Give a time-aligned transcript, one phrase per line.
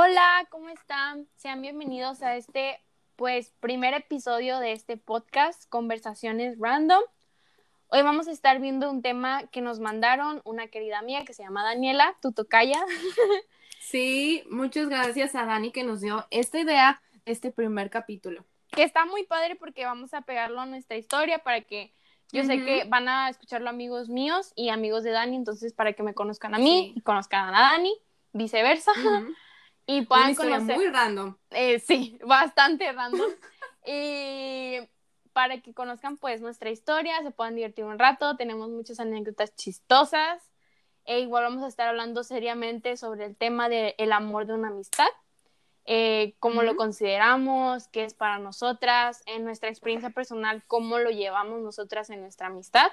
[0.00, 1.26] Hola, ¿cómo están?
[1.34, 2.80] Sean bienvenidos a este,
[3.16, 7.02] pues, primer episodio de este podcast, Conversaciones Random.
[7.88, 11.42] Hoy vamos a estar viendo un tema que nos mandaron una querida mía que se
[11.42, 12.80] llama Daniela, tu tocaya.
[13.80, 18.44] Sí, muchas gracias a Dani que nos dio esta idea, este primer capítulo.
[18.70, 21.92] que está muy padre porque vamos a pegarlo a nuestra historia para que
[22.30, 26.04] yo sé que van a escucharlo amigos míos y amigos de Dani, entonces para que
[26.04, 26.92] me conozcan a mí Sí.
[26.94, 27.92] y conozcan a Dani,
[28.32, 29.32] viceversa, Ujú.
[29.88, 30.76] Y Una puedan historia conocer.
[30.76, 31.36] muy random.
[31.50, 33.30] Eh, sí, bastante random.
[33.86, 34.76] y
[35.32, 40.42] para que conozcan pues nuestra historia, se puedan divertir un rato, tenemos muchas anécdotas chistosas.
[41.04, 45.06] E igual vamos a estar hablando seriamente sobre el tema del amor de una amistad,
[45.86, 46.76] eh, cómo lo Ujú.
[46.78, 52.48] consideramos, qué es para nosotras, en nuestra experiencia personal, cómo lo llevamos nosotras en nuestra
[52.48, 52.92] amistad,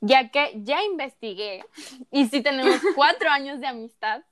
[0.00, 1.64] ya que ya investigué
[2.10, 4.22] y sí tenemos cuatro años de amistad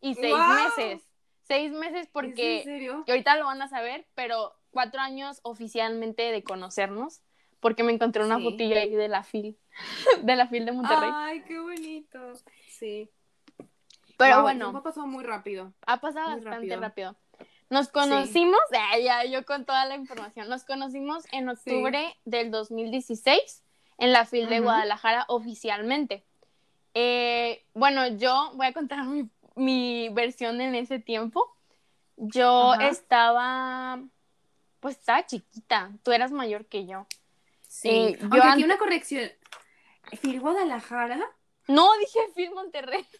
[0.00, 0.54] y seis ¡Guau!
[0.76, 1.07] meses.
[1.48, 3.04] Seis meses porque ¿Es en serio?
[3.06, 7.22] y ahorita lo van a saber, pero cuatro años oficialmente de conocernos,
[7.60, 8.44] porque me encontré una Sí.
[8.44, 9.58] fotilla ahí de la FIL,
[10.22, 11.10] de la FIL de Monterrey.
[11.12, 12.18] Ay, qué bonito.
[12.68, 13.10] Sí.
[14.16, 15.72] pero Wow, bueno, ha pasado muy rápido.
[15.86, 16.80] ha pasado muy bastante rápido.
[16.80, 17.16] rápido.
[17.70, 18.58] Nos conocimos,
[19.02, 23.64] ya, yo con toda la información, nos conocimos en octubre del 2016
[23.98, 24.60] en la FIL de.
[24.60, 26.24] Guadalajara oficialmente.
[26.94, 29.28] Eh, bueno, yo voy a contar mi,
[29.58, 31.54] mi versión en ese tiempo.
[32.16, 32.88] Yo Ajá.
[32.88, 34.02] estaba,
[34.80, 37.06] pues estaba chiquita, tú eras mayor que yo.
[37.68, 37.88] Sí.
[37.88, 39.30] Eh, yo Aunque aquí una corrección.
[40.20, 41.20] ¿Fil Guadalajara?
[41.68, 43.06] No, dije Phil Monterrey.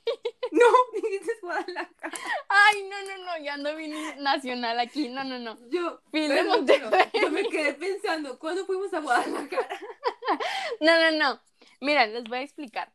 [0.51, 0.65] No,
[0.95, 2.19] dijiste Guadalajara.
[2.49, 3.93] Ay, no, no, no, ya ando bien
[4.23, 5.11] nacional aquí.
[5.11, 5.59] No, no, no.
[5.69, 7.11] Yo, de perdón, Monterrey.
[7.13, 9.69] yo me quedé pensando, ¿cuándo fuimos a Guadalajara?
[10.81, 11.41] No, no, no.
[11.81, 12.91] Miren, les voy a explicar.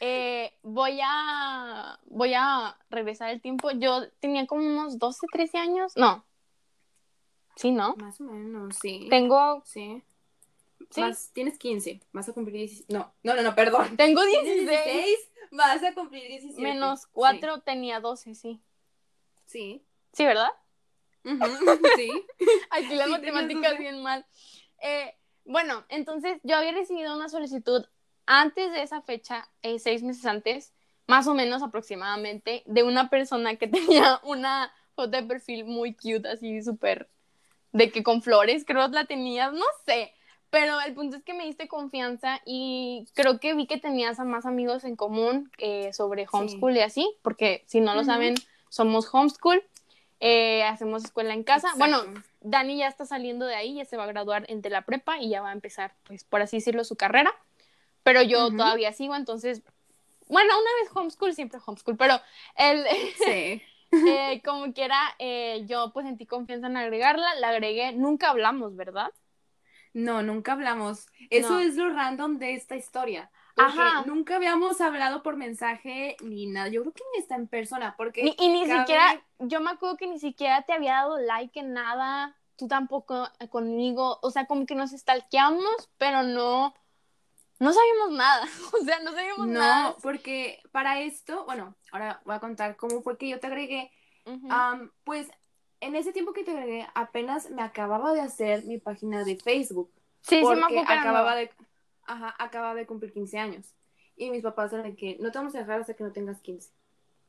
[0.00, 3.70] Eh, voy a voy a regresar el tiempo.
[3.70, 5.92] Yo tenía como unos 12, 13 años.
[5.96, 6.24] No.
[7.56, 7.94] Sí, ¿no?
[7.96, 9.06] Más o menos, sí.
[9.10, 10.02] Tengo Sí.
[10.90, 11.00] Sí.
[11.00, 12.90] Más, tienes 15, vas a cumplir 16.
[12.90, 13.96] No, no, no, no, perdón.
[13.96, 15.18] tengo Tienes 16
[15.52, 16.60] vas a cumplir 17.
[16.60, 18.60] menos 4 tenía 12, sí.
[19.46, 19.84] Sí.
[20.12, 20.50] Sí, ¿verdad?
[21.22, 21.30] sí.
[21.30, 21.44] Ujú,
[21.96, 22.10] sí.
[22.70, 23.78] Aquí las Sí, tenías matemáticas 12.
[23.78, 24.26] bien mal.
[24.82, 25.14] Eh,
[25.44, 27.84] bueno, entonces yo había recibido una solicitud
[28.26, 30.72] antes de esa fecha, eh, seis meses antes,
[31.06, 36.28] más o menos aproximadamente, de una persona que tenía una foto de perfil muy cute,
[36.28, 37.08] así súper,
[37.72, 40.12] de que con flores, creo la tenías, no sé.
[40.50, 44.24] Pero el punto es que me diste confianza y creo que vi que tenías a
[44.24, 48.34] más amigos en común eh, sobre homeschool y así, porque si no lo saben,
[48.68, 49.64] somos homeschool,
[50.20, 51.68] eh, hacemos escuela en casa.
[51.78, 52.02] Bueno.
[52.42, 55.30] Dani ya está saliendo de ahí, ya se va a graduar entre la prepa y
[55.30, 57.32] ya va a empezar, pues, por así decirlo, su carrera.
[58.02, 59.62] Pero yo todavía sigo, entonces,
[60.28, 62.20] bueno, una vez homeschool, siempre homeschool, pero
[62.56, 62.84] el,
[63.24, 63.62] Sí.
[63.92, 69.12] eh, como quiera, eh, yo pues sentí confianza en agregarla, la agregué, nunca hablamos, ¿verdad?
[69.94, 71.06] No, nunca hablamos.
[71.28, 71.60] Eso No.
[71.60, 73.30] es lo random de esta historia.
[73.54, 74.04] Ajá.
[74.06, 76.68] nunca habíamos hablado por mensaje ni nada.
[76.68, 77.94] Yo creo que ni está en persona.
[77.98, 81.18] Porque Ni- y ni cabe- siquiera, yo me acuerdo que ni siquiera te había dado
[81.18, 86.72] like en nada, tú tampoco eh, conmigo, o sea, como que nos stalkeamos, pero no,
[87.62, 88.44] no sabíamos nada,
[88.80, 89.90] o sea, no sabíamos nada.
[89.90, 93.90] No, porque para esto, bueno, ahora voy a contar cómo fue que yo te agregué.
[94.50, 95.28] Am, pues
[95.80, 99.90] en ese tiempo que te agregué, apenas me acababa de hacer mi página de Facebook.
[100.22, 101.50] sí, sí me acababa de,
[102.04, 103.74] ajá, acababa de cumplir 15 años.
[104.16, 106.40] Y mis papás eran de que no te vamos a dejar hasta que no tengas
[106.40, 106.70] 15.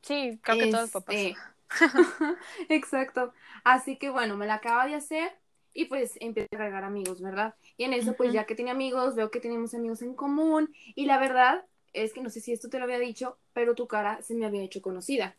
[0.02, 1.14] Sí, creo que todos los papás.
[1.14, 1.36] Este,
[2.68, 3.32] Exacto.
[3.62, 5.36] Así que bueno, me la acaba de hacer
[5.74, 7.54] y pues empecé a agregar amigos, ¿verdad?
[7.76, 11.06] Y en eso, pues ya que tenía amigos, veo que tenemos amigos en común y
[11.06, 14.22] la verdad es que no sé si esto te lo había dicho, pero tu cara
[14.22, 15.36] se me había hecho conocida.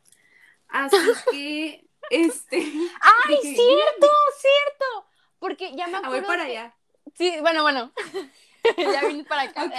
[0.67, 0.97] Así
[1.31, 2.57] que, este...
[2.57, 4.07] ¡Ay, dije, cierto,
[4.37, 5.07] cierto!
[5.39, 6.17] Porque ya me "Ah, acuerdo.
[6.17, 6.75] voy para que- allá.
[7.13, 7.91] Sí, bueno, bueno.
[8.77, 9.71] ya vine para acá.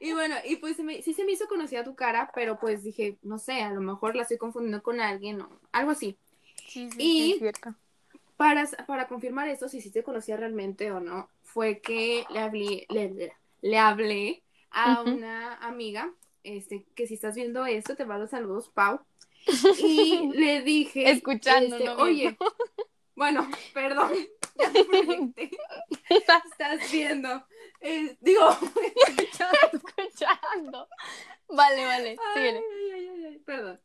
[0.00, 2.82] Y bueno, y pues se me- sí se me hizo conocida tu cara, pero pues
[2.82, 6.18] dije, no sé, a lo mejor la estoy confundiendo con alguien o algo así.
[6.66, 7.74] Sí, sí, Y- sí, es cierto.
[8.36, 12.86] Para, para confirmar esto, si sí te conocía realmente o no, fue que le hablé,
[12.88, 13.32] le,
[13.62, 19.00] le hablé a una amiga, este, que si estás viendo esto, te mando saludos, Pau.
[19.78, 22.36] Y le dije, Escuchando, este, no oye,
[23.16, 24.12] bueno, perdón,
[24.58, 25.50] ya te proyecté.
[26.08, 26.42] Estás
[26.92, 27.46] viendo.
[27.80, 28.48] Eh, digo,
[29.06, 29.58] escuchando.
[29.72, 30.88] escuchando.
[31.48, 32.16] Vale, vale.
[32.18, 32.58] Ay, síguele.
[32.58, 33.80] ay, ay, ay, ay, perdón.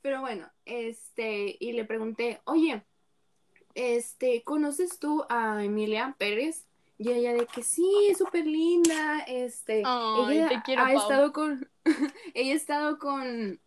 [0.00, 2.82] Pero bueno, este, y le pregunté, oye,
[3.74, 6.66] este, ¿conoces tú a Emilia Pérez?
[6.98, 10.96] Y ella de que sí, es súper linda, este, Ay, ella quiero, ha Pau.
[10.98, 11.70] estado con,
[12.34, 13.58] ella ha estado con,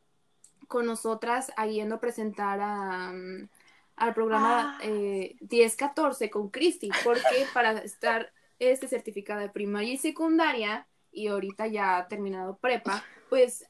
[0.67, 3.49] con nosotras ahí yendo a presentar a, mm,
[3.95, 4.81] al programa Ah.
[4.83, 11.67] eh, 10-14 con Christy, porque para estar este certificado de primaria y secundaria, y ahorita
[11.67, 13.65] ya ha terminado prepa, pues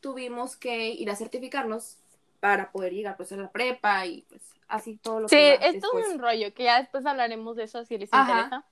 [0.00, 1.98] tuvimos que ir a certificarnos
[2.44, 5.64] para poder llegar pues a la prepa y pues así todo lo Sí, que va
[5.64, 6.08] es todo después.
[6.14, 8.30] un rollo, que ya después hablaremos de eso si les Ajá.
[8.30, 8.66] interesa.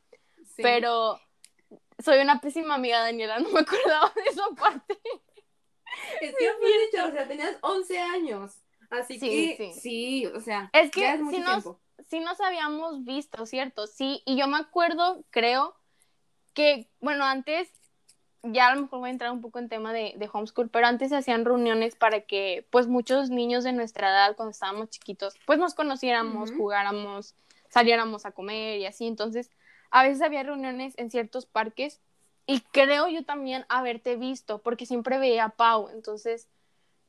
[0.55, 0.61] Sí.
[0.63, 1.19] Pero
[1.99, 4.99] soy una pésima amiga, Daniela, no me acordaba de esa parte.
[6.21, 8.53] Es que fue dicho, o sea, tenías 11 años.
[8.91, 9.81] Así Sí, que sí.
[9.81, 10.27] sí.
[10.27, 11.81] o sea, Es que ya es mucho si nos- tiempo.
[12.11, 13.87] sí nos habíamos visto, ¿cierto?
[13.87, 15.75] Sí, y yo me acuerdo, creo,
[16.53, 17.71] que, bueno, antes,
[18.43, 20.87] ya a lo mejor voy a entrar un poco en tema de, de homeschool, pero
[20.87, 25.35] antes se hacían reuniones para que, pues, muchos niños de nuestra edad, cuando estábamos chiquitos,
[25.47, 27.35] pues nos conociéramos, jugáramos,
[27.69, 29.07] saliéramos a comer y así.
[29.07, 29.51] Entonces,
[29.91, 32.01] a veces había reuniones en ciertos parques
[32.47, 36.49] y creo yo también haberte visto, porque siempre veía a Pau, entonces...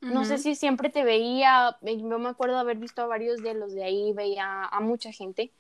[0.01, 3.73] No sé si siempre te veía, yo me acuerdo haber visto a varios de los
[3.73, 5.53] de ahí, veía a mucha gente.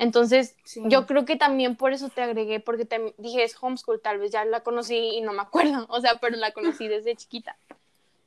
[0.00, 0.80] Entonces, Sí.
[0.86, 4.30] yo creo que también por eso te agregué, porque te dije, es homeschool, tal vez
[4.32, 7.56] ya la conocí y no me acuerdo, o sea, pero la conocí desde chiquita.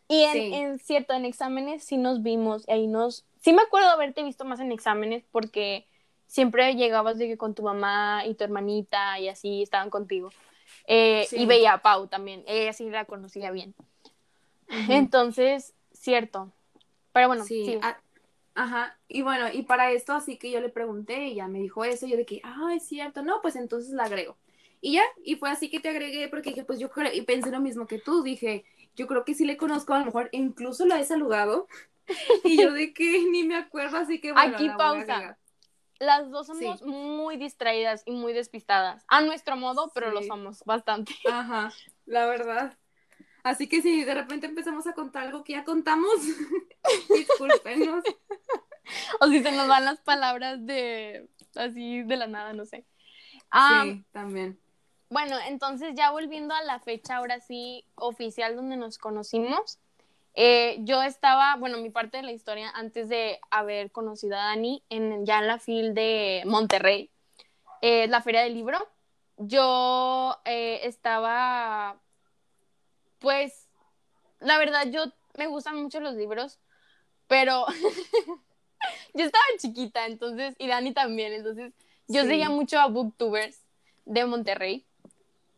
[0.07, 0.53] Y en, Sí.
[0.53, 4.59] en cierto, en exámenes sí nos vimos, ahí nos, sí me acuerdo haberte visto más
[4.59, 5.87] en exámenes, porque
[6.27, 10.29] siempre llegabas de que con tu mamá y tu hermanita y así estaban contigo.
[10.85, 11.37] Eh, Sí.
[11.41, 13.73] Y veía a Pau también, ella sí la conocía bien.
[14.89, 16.51] Entonces, cierto.
[17.13, 17.79] Pero bueno, sí, sí.
[17.81, 17.99] a-
[18.55, 21.83] ajá, y bueno, y para esto así que yo le pregunté y ya me dijo
[21.85, 24.38] eso, yo de que, ah, es cierto, no, pues entonces la agrego.
[24.81, 27.51] Y ya, y fue así que te agregué porque dije, pues yo creo, y pensé
[27.51, 28.65] lo mismo que tú, dije,
[28.95, 31.67] yo creo que sí le conozco, a lo mejor incluso la he saludado,
[32.44, 35.38] y yo de que ni me acuerdo, así que bueno, Aquí la pausa.
[35.99, 36.85] Las dos somos Sí.
[36.85, 39.06] muy distraídas y muy despistadas.
[39.07, 41.13] A nuestro modo, pero lo somos bastante.
[41.31, 41.71] Ajá,
[42.06, 42.77] la verdad.
[43.44, 46.13] Así que si de repente empezamos a contar algo que ya contamos,
[47.10, 48.04] discúlpenos.
[49.19, 52.86] O si se nos van las palabras de así de la nada, no sé.
[53.51, 54.60] Sí, también.
[55.10, 59.80] Bueno, entonces ya volviendo a la fecha ahora sí oficial donde nos conocimos,
[60.36, 64.84] eh, yo estaba, bueno, mi parte de la historia antes de haber conocido a Dani
[64.90, 67.12] en, ya en la fil de Monterrey,
[67.81, 68.80] eh, la feria del libro.
[69.38, 72.01] Yo eh, estaba,
[73.23, 73.67] pues,
[74.41, 75.05] la verdad, yo
[75.37, 76.59] me gustan mucho los libros,
[77.27, 77.65] pero
[79.15, 81.73] yo estaba chiquita, entonces, y Dani también, entonces
[82.07, 82.27] yo Sí.
[82.27, 83.65] seguía mucho a Booktubers
[84.05, 84.85] de Monterrey.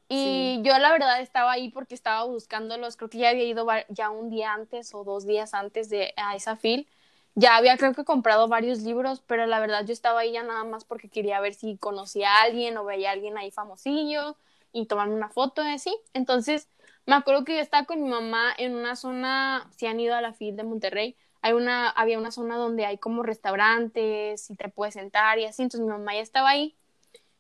[0.07, 0.62] Y Sí.
[0.63, 4.29] yo la verdad estaba ahí porque estaba buscándolos, creo que ya había ido ya un
[4.29, 6.88] día antes o dos días antes de a esa fil.
[7.33, 10.63] Ya había creo que comprado varios libros, pero la verdad yo estaba ahí ya nada
[10.63, 14.38] más porque quería ver si conocía a alguien o veía a alguien ahí famosillo
[14.71, 15.97] y tomarme una foto y así.
[16.13, 16.69] Entonces,
[17.06, 20.22] me acuerdo que yo estaba con mi mamá en una zona, si han ido a
[20.22, 24.69] la fil de Monterrey, hay una, había una zona donde hay como restaurantes y te
[24.69, 26.75] puedes sentar y así, entonces mi mamá ya estaba ahí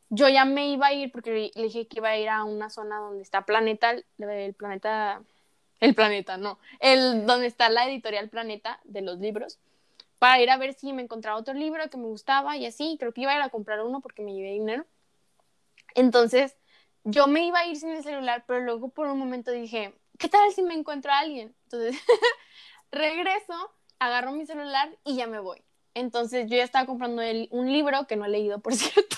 [0.09, 2.69] yo ya me iba a ir porque le dije que iba a ir a una
[2.69, 5.21] zona donde está Planeta, el planeta,
[5.79, 9.59] el planeta, no, el donde está la editorial Planeta de los libros,
[10.19, 13.13] para ir a ver si me encontraba otro libro que me gustaba y así, creo
[13.13, 14.85] que iba a ir a comprar uno porque me llevé dinero.
[15.93, 16.55] Entonces,
[17.05, 20.27] yo me iba a ir sin el celular, pero luego por un momento dije, ¿qué
[20.27, 21.55] tal si me encuentro a alguien?
[21.63, 21.95] Entonces,
[22.91, 23.53] regreso,
[23.99, 25.63] agarro mi celular y ya me voy.
[25.93, 29.17] Entonces, yo ya estaba comprando el- un libro que no he leído, por cierto.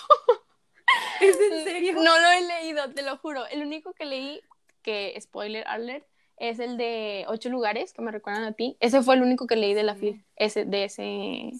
[1.22, 1.94] ¿Es en serio?
[1.94, 3.46] No lo he leído, te lo juro.
[3.48, 4.42] El único que leí,
[4.84, 6.06] que spoiler alert,
[6.38, 8.78] es el de ocho lugares que me recuerdan a ti.
[8.80, 10.00] Ese fue el único que leí de la Sí.
[10.00, 11.02] fil, ese, de ese,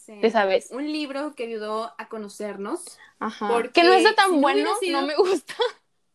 [0.06, 0.16] Sí.
[0.20, 0.70] de esa vez.
[0.70, 2.86] Un libro que ayudó a conocernos.
[3.18, 3.48] Ajá.
[3.48, 5.56] Porque que no está tan si bueno, sido- no me gusta.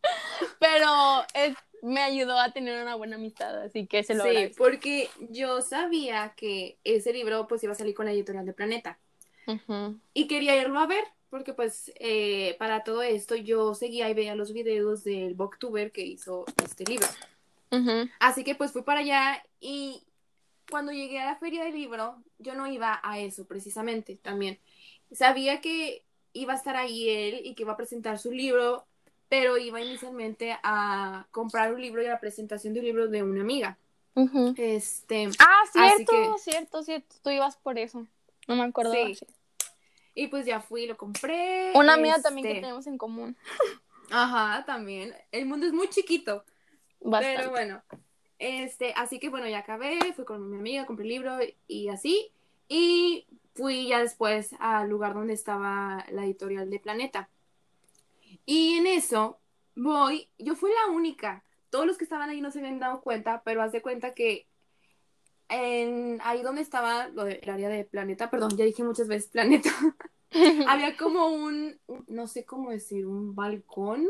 [0.59, 4.63] Pero es- me ayudó a tener una buena amistad, así que se lo sí, agradezco.
[4.63, 8.97] porque yo sabía que ese libro pues iba a salir con la editorial de Planeta.
[10.13, 14.35] Y quería irlo a ver, porque pues eh, para todo esto yo seguía y veía
[14.35, 17.07] los videos del booktuber que hizo este libro.
[18.19, 20.03] Así que pues fui para allá y
[20.69, 24.59] cuando llegué a la feria del libro, yo no iba a eso precisamente también.
[25.11, 28.85] Sabía que iba a estar ahí él y que iba a presentar su libro,
[29.33, 33.23] pero iba inicialmente a comprar un libro y a la presentación de un libro de
[33.23, 33.79] una amiga.
[34.57, 37.15] Este, Ah, cierto, que- cierto, cierto.
[37.23, 38.05] Tú ibas por eso.
[38.47, 38.93] No me acuerdo.
[38.93, 39.17] Sí.
[40.13, 41.71] y pues ya fui, lo compré.
[41.73, 43.35] Una amiga también que este, tenemos en común.
[44.11, 45.15] Ajá, también.
[45.31, 46.45] El mundo es muy chiquito.
[47.01, 47.37] Bastante.
[47.39, 47.81] Pero bueno,
[48.37, 52.31] este, así que bueno, ya acabé, fui con mi amiga, compré el libro y así.
[52.67, 53.25] Y
[53.55, 57.29] fui ya después al lugar donde estaba la editorial de Planeta.
[58.45, 59.39] Y en eso
[59.75, 61.43] voy, yo fui la única.
[61.69, 64.47] Todos los que estaban ahí no se habían dado cuenta, pero haz de cuenta que
[65.49, 69.69] en, ahí donde estaba lo del área de planeta, perdón, ya dije muchas veces planeta,
[70.67, 74.07] había como un, no sé cómo decir, un balcón,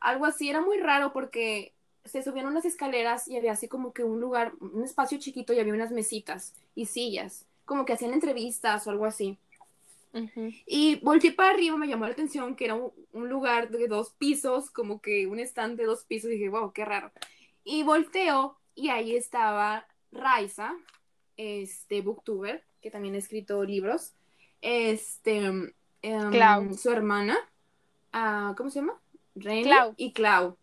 [0.00, 4.04] algo así, era muy raro porque se subían unas escaleras y había así como que
[4.04, 8.86] un lugar, un espacio chiquito y había unas mesitas y sillas, como que hacían entrevistas
[8.86, 9.38] o algo así.
[10.66, 14.70] Y volteé para arriba, me llamó la atención que era un, lugar de dos pisos,
[14.70, 17.12] como que un estante de dos pisos, y dije, wow, qué raro.
[17.64, 20.74] Y volteo y ahí estaba Raiza,
[21.36, 24.14] este booktuber, que también ha escrito libros,
[24.60, 25.44] este,
[26.02, 27.36] em, su hermana,
[28.14, 29.00] uh, ¿cómo se llama?
[29.38, 29.94] Clau.
[29.96, 30.56] y Clau.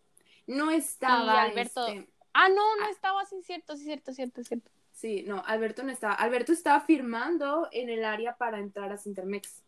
[0.46, 1.42] No estaba.
[1.42, 1.86] Alberto.
[1.86, 4.70] Este, ah, no, no estaba, sí, cierto, sí, cierto, cierto, cierto.
[4.96, 6.14] Sí, no, Alberto no estaba.
[6.14, 9.62] Alberto estaba firmando en el área para entrar a Cintermex.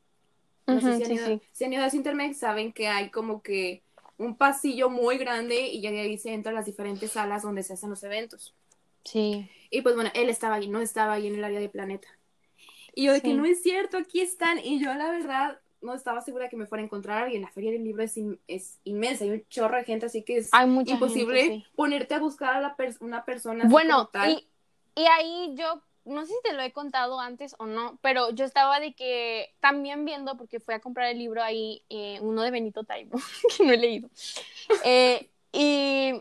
[0.66, 3.82] No sé si, han si han ido a Cintermex, saben que hay como que
[4.16, 7.75] un pasillo muy grande y ya de ahí se entran las diferentes salas donde se
[7.75, 8.54] hacen los eventos.
[9.04, 9.50] Sí.
[9.70, 12.08] Y pues bueno, él estaba ahí, no estaba ahí en el área de Planeta.
[12.94, 14.58] Y yo de que no es cierto, aquí están.
[14.58, 17.30] Y yo la verdad no estaba segura que me fuera a encontrar.
[17.30, 20.23] Y en la feria del libro es, es inmensa, hay un chorro de gente, así
[20.23, 20.50] que es
[20.87, 23.66] imposible ponerte a buscar a la una persona.
[23.68, 24.48] Bueno, Y,
[24.99, 28.45] y ahí yo no sé si te lo he contado antes o no, pero yo
[28.45, 32.50] estaba de que también viendo, porque fui a comprar el libro ahí, eh, uno de
[32.50, 33.19] Benito Taibo,
[33.57, 34.11] que no he leído.
[34.85, 36.21] Eh, y.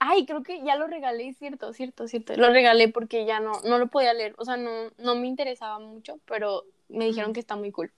[0.00, 2.34] Ay, creo que ya lo regalé, cierto, cierto, cierto.
[2.34, 4.34] Lo regalé porque ya no, no lo podía leer.
[4.38, 7.92] O sea, no, no me interesaba mucho, pero me dijeron que está muy cool.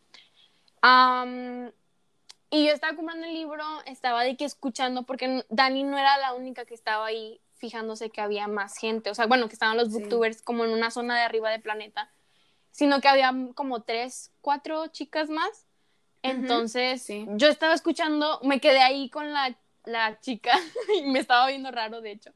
[2.50, 6.34] y yo estaba comprando el libro, estaba de que escuchando, porque Dani no era la
[6.34, 9.90] única que estaba ahí fijándose que había más gente, o sea, bueno, que estaban los
[9.90, 12.10] booktubers como en una zona de arriba de planeta,
[12.72, 15.68] sino que había como tres, cuatro chicas más.
[16.22, 20.50] Entonces, yo estaba escuchando, me quedé ahí con la, la chica
[20.98, 22.32] y me estaba viendo raro, de hecho.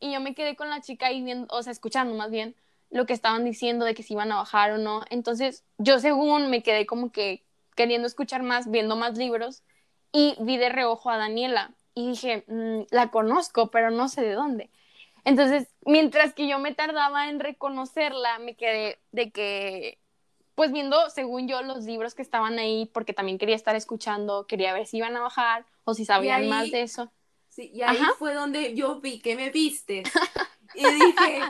[0.00, 2.56] Y yo me quedé con la chica y viendo, o sea, escuchando más bien
[2.90, 5.04] lo que estaban diciendo de que si iban a bajar o no.
[5.10, 7.44] Entonces, yo según me quedé como que
[7.76, 9.62] queriendo escuchar más, viendo más libros
[10.10, 14.32] y vi de reojo a Daniela y dije, mm, la conozco, pero no sé de
[14.32, 14.70] dónde.
[15.24, 19.98] Entonces, mientras que yo me tardaba en reconocerla, me quedé de que,
[20.54, 24.72] pues viendo, según yo, los libros que estaban ahí, porque también quería estar escuchando, quería
[24.72, 27.12] ver si iban a bajar o si sabían más de eso.
[27.48, 30.02] Sí, y ahí fue donde yo vi que me viste.
[30.74, 31.42] y dije,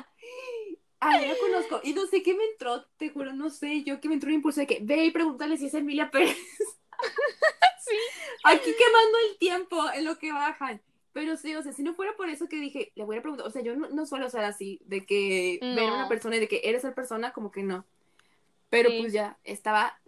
[0.99, 1.81] ay, la conozco.
[1.85, 4.35] Y no sé qué me entró, te juro, no sé, yo que me entró un
[4.35, 6.37] impulso de que ve y pregúntale si es Emilia Pérez.
[7.85, 7.97] sí.
[8.45, 10.81] Aquí quemando el tiempo en lo que bajan.
[11.13, 13.47] Pero sí, o sea, si no fuera por eso que dije, le voy a preguntar,
[13.47, 16.49] o sea, yo no, suelo ser así, de que ver a una persona y de
[16.49, 17.85] que eres la persona, como que no.
[18.69, 19.99] Pero pues ya, estaba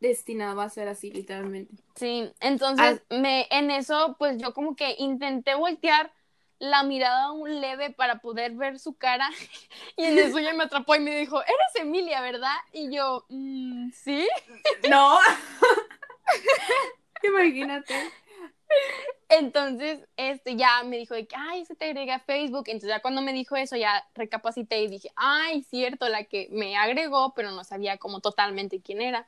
[0.00, 1.74] destinado a ser así, literalmente.
[1.94, 6.10] Sí, entonces, me, en eso, pues yo como que intenté voltear
[6.58, 9.28] la mirada un leve para poder ver su cara
[9.96, 12.56] y en eso ella me atrapó y me dijo, eres Emilia, ¿verdad?
[12.72, 14.28] Y yo, mm, ¿sí?
[14.88, 15.18] No.
[17.22, 17.94] Imagínate.
[19.28, 22.64] Entonces, este, ya me dijo de que, ay, se te agrega a Facebook.
[22.66, 26.76] Entonces, ya cuando me dijo eso, ya recapacité y dije, ay, cierto, la que me
[26.76, 29.26] agregó, pero no sabía como totalmente quién era.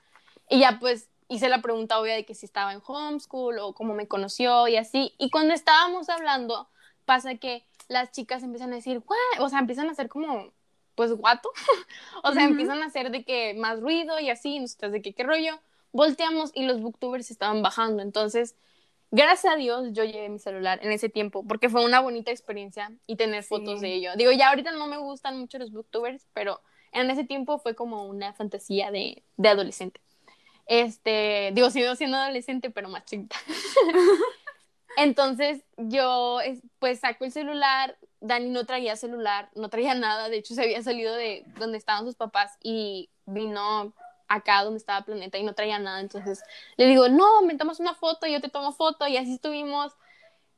[0.48, 3.94] Y ya, pues, hice la pregunta obvia de que si estaba en homeschool o cómo
[3.94, 5.14] me conoció y así.
[5.18, 6.68] Y cuando estábamos hablando,
[7.04, 9.02] pasa que las chicas empiezan a decir,
[9.38, 10.52] o sea, empiezan a hacer como,
[10.96, 11.48] pues, guato.
[12.24, 15.22] o sea, empiezan a hacer de que más ruido y así, nosotros de que, ¿qué
[15.22, 15.60] rollo?
[15.92, 18.02] Volteamos y los booktubers estaban bajando.
[18.02, 18.56] Entonces,
[19.10, 22.92] gracias a Dios yo llevé mi celular en ese tiempo porque fue una bonita experiencia
[23.06, 24.10] y tener fotos de ello.
[24.16, 26.60] Digo, ya ahorita no me gustan mucho los booktubers, pero
[26.92, 30.00] en ese tiempo fue como una fantasía de, de adolescente.
[30.66, 33.36] Este, digo, sigo siendo adolescente, pero más chiquita.
[34.96, 36.38] Entonces yo
[36.78, 40.82] pues saco el celular, Dani no traía celular, no traía nada, de hecho se había
[40.82, 43.94] salido de donde estaban sus papás y vino
[44.34, 46.00] acá donde estaba Planeta y no traía nada.
[46.00, 46.42] Entonces
[46.76, 49.92] le digo, no, me tomas una foto, yo te tomo foto y así estuvimos.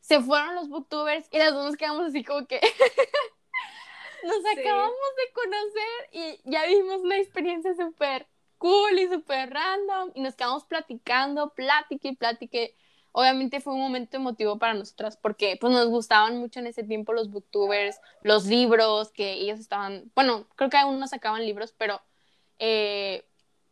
[0.01, 2.61] Se fueron los booktubers y las dos nos quedamos así como que
[4.25, 8.27] nos acabamos de conocer y ya vimos una experiencia súper
[8.59, 12.59] cool y súper random y nos quedamos platicando, plática y plática.
[13.13, 17.13] Obviamente fue un momento emotivo para nosotras porque pues nos gustaban mucho en ese tiempo
[17.13, 22.03] los booktubers, los libros que ellos estaban, bueno, creo que aún no sacaban libros, pero
[22.59, 23.25] eh,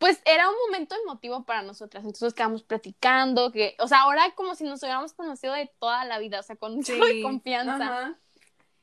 [0.03, 2.05] pues era un momento emotivo para nosotras.
[2.05, 6.19] Entonces quedamos platicando, que, o sea, ahora como si nos hubiéramos conocido de toda la
[6.19, 8.19] vida, o sea, con mucha confianza.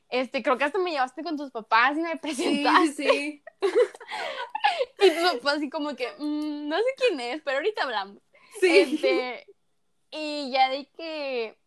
[0.08, 2.94] Este, creo que hasta me llevaste con tus papás y me presentaste.
[2.94, 3.42] Sí, sí.
[5.02, 8.22] y tu papá así como que, mm, no sé quién es, pero ahorita hablamos.
[8.58, 8.78] Sí.
[8.78, 9.46] Este,
[10.10, 11.58] y ya de que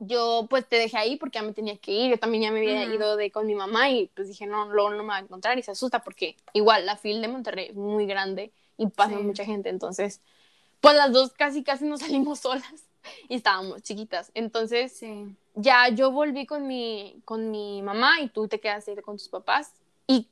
[0.00, 2.58] yo pues te dejé ahí porque ya me tenía que ir, yo también ya me
[2.60, 5.20] había ido de con mi mamá y pues dije, no, luego no me va a
[5.20, 9.16] encontrar y se asusta porque igual la fil de Monterrey es muy grande y pasa
[9.18, 9.22] Sí.
[9.22, 10.20] mucha gente, entonces
[10.80, 12.86] pues las dos casi casi nos salimos solas
[13.28, 15.36] y estábamos chiquitas, entonces Sí.
[15.54, 19.74] ya yo volví con mi, con mi mamá y tú te quedaste con tus papás
[20.06, 20.28] y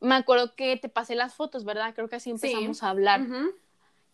[0.00, 1.94] me acuerdo que te pasé las fotos, ¿verdad?
[1.94, 3.50] Creo que así empezamos a hablar Ujú.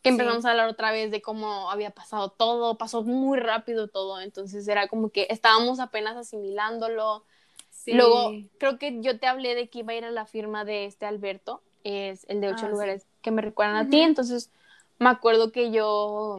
[0.02, 0.14] Que Sí.
[0.14, 4.66] empezamos a hablar otra vez de cómo había pasado todo, pasó muy rápido todo, entonces
[4.68, 7.24] era como que estábamos apenas asimilándolo.
[7.70, 7.92] Sí.
[7.94, 10.84] Luego, creo que yo te hablé de que iba a ir a la firma de
[10.84, 12.70] este Alberto, es el de ocho Ah, sí.
[12.72, 14.50] lugares que me recuerdan a ti, entonces
[14.98, 16.38] me acuerdo que yo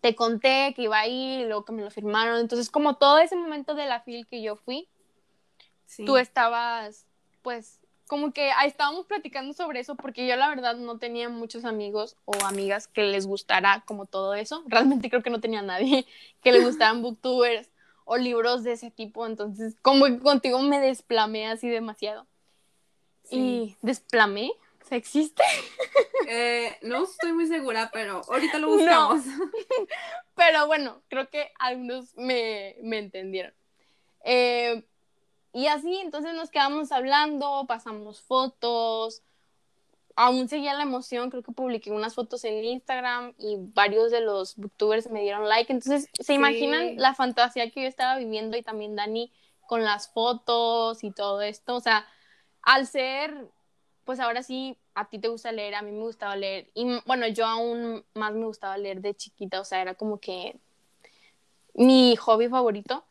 [0.00, 3.36] te conté que iba a ir luego que me lo firmaron, entonces como todo ese
[3.36, 4.88] momento de la fil que yo fui,
[6.06, 7.06] tú estabas,
[7.42, 7.79] pues,
[8.10, 12.32] como que estábamos platicando sobre eso, porque yo la verdad no tenía muchos amigos o
[12.44, 14.64] amigas que les gustara como todo eso.
[14.66, 16.04] Realmente creo que no tenía nadie
[16.42, 17.70] que le gustaran booktubers
[18.04, 22.26] o libros de ese tipo, entonces como que contigo me desplamé así demasiado.
[23.22, 23.36] Sí.
[23.38, 24.50] Y desplamé,
[24.88, 25.44] ¿se existe?
[26.32, 28.74] Eh, no estoy muy segura, pero ahorita lo No.
[28.76, 29.24] buscamos.
[30.36, 33.52] Pero bueno, creo que algunos me, me entendieron.
[34.24, 34.84] Eh,
[35.52, 39.22] y así, entonces nos quedamos hablando, pasamos fotos,
[40.16, 44.56] aún seguía la emoción, creo que publiqué unas fotos en Instagram y varios de los
[44.56, 46.34] booktubers me dieron like, entonces se Sí.
[46.34, 49.32] imaginan la fantasía que yo estaba viviendo y también Dani
[49.66, 52.06] con las fotos y todo esto, o sea,
[52.62, 53.48] al ser,
[54.04, 56.70] pues ahora sí, a ti te gusta leer, a mí me gustaba leer.
[56.74, 60.58] Y bueno, yo aún más me gustaba leer de chiquita, o sea, era como que
[61.74, 63.04] mi hobby favorito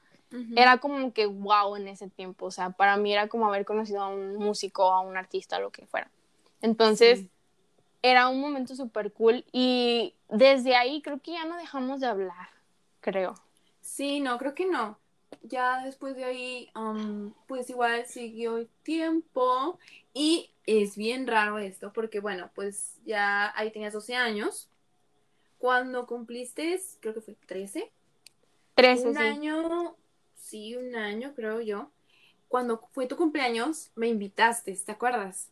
[0.56, 4.02] Era como que wow en ese tiempo, o sea, para mí era como haber conocido
[4.04, 6.12] a un músico, a un artista, lo que fuera.
[6.62, 7.30] Entonces, Sí.
[8.04, 12.50] era un momento súper cool y desde ahí creo que ya no dejamos de hablar,
[13.02, 13.34] creo.
[13.82, 14.98] Sí, no, creo que no.
[15.42, 19.80] Ya después de ahí, um, pues igual siguió el tiempo
[20.14, 24.70] y es bien raro esto porque, bueno, pues ya ahí tenías 12 años.
[25.58, 27.92] Cuando cumpliste, creo que fue 13,
[28.76, 29.22] 13, un sí.
[29.22, 29.96] año,
[30.50, 31.92] sí, un año creo yo.
[32.48, 35.50] Cuando fue tu cumpleaños, me invitaste, ¿te acuerdas?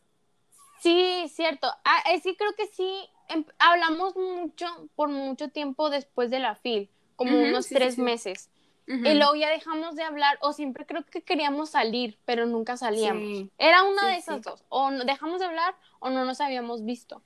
[0.82, 1.68] Sí, cierto.
[1.84, 3.08] Ah, eh, sí, creo que sí.
[3.28, 8.02] em- hablamos mucho, por mucho tiempo después de la FIL, como unos sí, tres sí.
[8.02, 8.50] meses.
[8.86, 13.22] Y luego ya dejamos de hablar, o siempre creo que queríamos salir, pero nunca salíamos.
[13.22, 13.50] Sí.
[13.58, 14.64] Era una de esas dos.
[14.70, 17.22] O no- dejamos de hablar o no nos habíamos visto.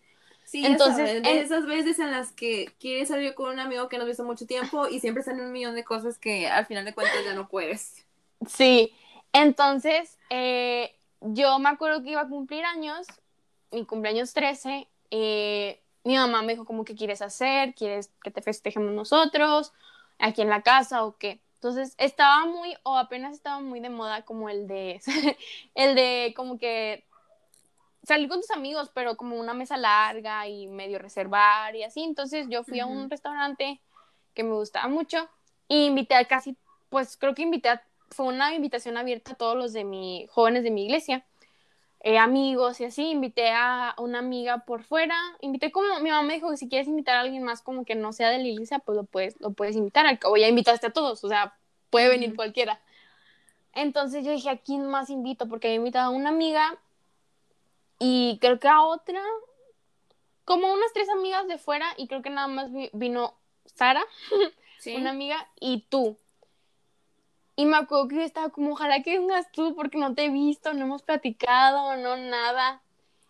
[0.52, 4.02] Sí, Entonces, en- esas veces en las que quieres salir con un amigo que no
[4.02, 6.92] has visto mucho tiempo y siempre salen un millón de cosas que al final de
[6.92, 8.04] cuentas ya no puedes.
[8.46, 8.92] Sí.
[9.32, 13.06] Entonces, eh, yo me acuerdo que iba a cumplir años,
[13.70, 14.88] mi cumpleaños 13.
[15.10, 17.74] eh, mi mamá me dijo, como que quieres hacer?
[17.74, 19.72] ¿Quieres que te festejemos nosotros?
[20.18, 21.40] ¿Aquí en la casa o qué?
[21.54, 25.00] Entonces, estaba muy, o apenas estaba muy de moda como el de,
[25.74, 27.04] el de como que
[28.02, 32.02] salir con tus amigos, pero como una mesa larga y medio reservar y así.
[32.02, 33.80] Entonces yo fui a un restaurante
[34.34, 35.28] que me gustaba mucho
[35.68, 36.56] y invité a casi,
[36.88, 40.64] pues creo que invité a, fue una invitación abierta a todos los de mi, jóvenes
[40.64, 41.24] de mi iglesia,
[42.00, 43.10] eh, amigos y así.
[43.10, 46.88] Invité a una amiga por fuera, invité como, mi mamá me dijo que si quieres
[46.88, 49.52] invitar a alguien más como que no sea de la iglesia, pues lo puedes, lo
[49.52, 51.54] puedes invitar, al cabo ya invitaste a todos, o sea,
[51.90, 52.80] puede venir cualquiera.
[53.74, 55.48] Entonces yo dije, ¿a quién más invito?
[55.48, 56.78] Porque había invitado a una amiga
[58.04, 59.22] y creo que a otra,
[60.44, 63.34] como unas tres amigas de fuera y creo que nada más vi- vino
[63.66, 64.02] Sara,
[64.78, 64.96] Sí.
[64.96, 66.18] una amiga, y tú.
[67.54, 70.30] Y me acuerdo que yo estaba como, ojalá que vengas tú porque no te he
[70.30, 72.82] visto, no hemos platicado, no nada.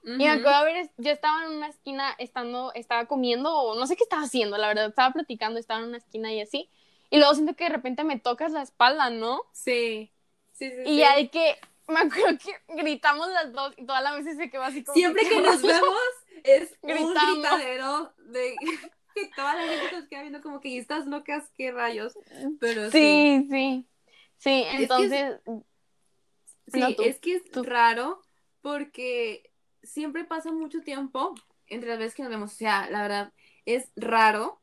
[0.04, 3.94] Y me acuerdo haber, yo estaba en una esquina estando, estaba comiendo o no sé
[3.96, 6.68] qué estaba haciendo, la verdad, estaba platicando, estaba en una esquina y así.
[7.11, 9.42] Y luego siento que de repente me tocas la espalda, ¿no?
[9.52, 10.11] Sí.
[10.52, 10.96] Sí, sí, Y sí.
[10.98, 11.56] ya de que,
[11.88, 14.95] me acuerdo que gritamos las dos y toda la vez se quedó así como...
[14.95, 15.95] Siempre que nos vemos
[16.45, 18.57] es un gritadero de
[19.14, 22.16] que toda la gente nos queda viendo como que "¿Y estas locas, qué rayos.
[22.61, 23.47] Pero sí.
[23.49, 23.88] Sí, sí.
[24.38, 25.40] Sí, que es- entonces,
[26.73, 27.62] Sí, No, tú, es que es tú.
[27.64, 28.23] raro
[28.62, 29.51] porque
[29.83, 31.35] siempre pasa mucho tiempo
[31.66, 32.53] entre las veces que nos vemos.
[32.53, 33.33] O sea, la verdad,
[33.66, 34.62] es raro,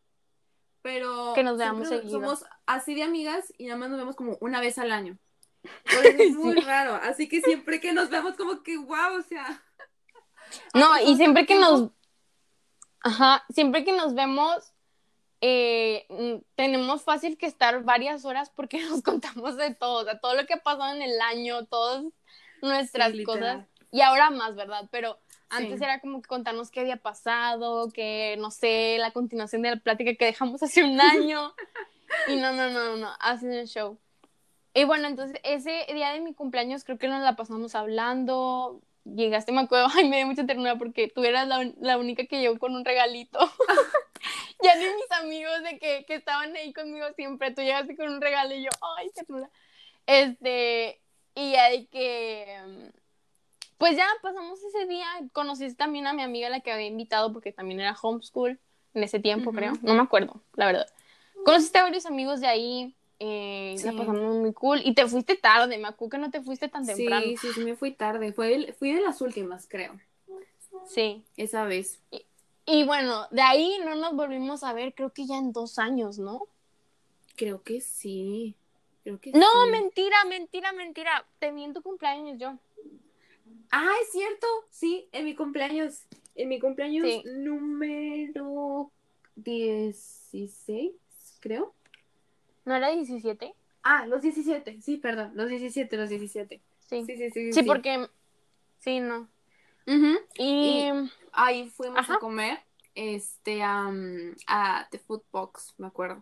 [0.82, 2.10] pero Que nos veamos seguido.
[2.10, 5.18] somos así de amigas y nada más nos vemos como una vez al año.
[6.30, 6.62] Es muy Sí.
[6.62, 6.96] raro.
[6.96, 9.62] Así que siempre que nos vemos como que wow, o sea.
[10.74, 11.90] no, y siempre que nos,
[13.02, 14.74] ajá, siempre que nos vemos,
[15.42, 20.20] eh, mm, tenemos fácil que estar varias horas porque nos contamos de todo, o sea,
[20.20, 22.04] todo lo que ha pasado en el año, todas
[22.62, 24.88] nuestras Sí, cosas, y ahora más, ¿verdad?
[24.92, 25.18] Pero
[25.50, 25.84] antes Sí.
[25.86, 30.14] era como que contarnos qué había pasado, que, no sé, la continuación de la plática
[30.16, 31.54] que dejamos hace un año.
[32.28, 34.00] Y no, no, no, no, ha sido un show.
[34.74, 38.82] Y bueno, entonces ese día de mi cumpleaños creo que nos la pasamos hablando.
[39.04, 42.40] Llegaste, me acuerdo, ay, me dio mucha ternura porque tú eras la, la única que
[42.40, 43.40] llegó con un regalito.
[44.64, 48.22] ya ni mis amigos de que, que estaban ahí conmigo siempre, tú llegaste con un
[48.22, 49.50] regalo y yo, ay, ternura.
[50.06, 51.02] Este,
[51.36, 52.92] y ya de que,
[53.78, 57.52] pues ya pasamos ese día, conociste también a mi amiga la que había invitado porque
[57.52, 58.60] también era homeschool
[58.94, 60.88] en ese tiempo, creo, no me acuerdo, la verdad.
[61.46, 64.82] Conociste a varios amigos de ahí, eh, la pasamos muy cool.
[64.84, 67.26] Y te fuiste tarde, me acuerdo que no te fuiste tan temprano.
[67.26, 68.32] Sí, sí, sí, me fui tarde.
[68.34, 70.00] Fue fui de las últimas, creo.
[70.88, 71.24] Sí.
[71.36, 72.00] Esa vez.
[72.12, 72.26] Y,
[72.66, 76.18] y, bueno, de ahí no nos volvimos a ver, creo que ya en dos años,
[76.18, 76.48] ¿no?
[77.36, 78.56] Creo que sí.
[79.04, 81.26] Creo que no, mentira, mentira, mentira.
[81.40, 82.58] Te vi en tu cumpleaños yo.
[83.72, 84.48] Ah, es cierto.
[84.70, 86.04] Sí, en mi cumpleaños.
[86.36, 88.92] En mi cumpleaños número
[89.36, 90.94] 16,
[91.42, 91.74] creo.
[92.70, 93.56] ¿No era 17?
[93.82, 96.62] Ah, los 17, sí, perdón, los 17, los 17.
[96.88, 97.32] Sí, sí, sí.
[97.32, 98.08] Sí, sí, porque...
[98.78, 99.28] Sí, no.
[100.38, 100.88] y...
[101.32, 102.60] ahí fuimos a comer
[102.94, 106.22] este a The Food Box, me acuerdo.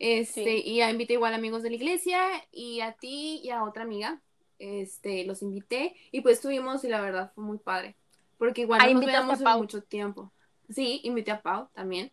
[0.00, 3.84] Este, y ya invité igual amigos de la iglesia y a ti y a otra
[3.84, 4.20] amiga.
[4.58, 7.94] Este, los invité y pues estuvimos y la verdad fue muy padre.
[8.36, 10.32] Porque igual no nos veíamos mucho tiempo.
[10.70, 12.10] Sí, invité a Pau también.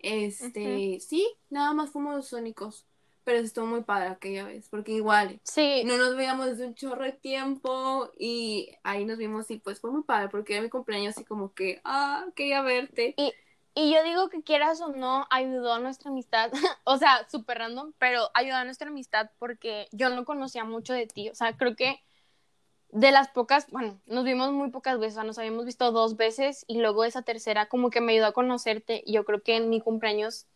[0.00, 2.85] Este, sí, nada más fuimos los únicos
[3.26, 5.82] pero estuvo muy padre aquella vez, porque igual sí.
[5.84, 9.90] no nos veíamos desde un chorro de tiempo y ahí nos vimos y pues fue
[9.90, 13.14] muy padre, porque era mi cumpleaños así como que, ah, quería verte.
[13.16, 13.34] Y,
[13.74, 16.52] y yo digo que quieras o no, ayudó a nuestra amistad,
[16.84, 21.08] o sea, súper random, pero ayudó a nuestra amistad porque yo no conocía mucho de
[21.08, 22.00] ti, o sea, creo que
[22.90, 26.16] de las pocas, bueno, nos vimos muy pocas veces, o sea, nos habíamos visto dos
[26.16, 29.56] veces y luego esa tercera como que me ayudó a conocerte y yo creo que
[29.56, 30.46] en mi cumpleaños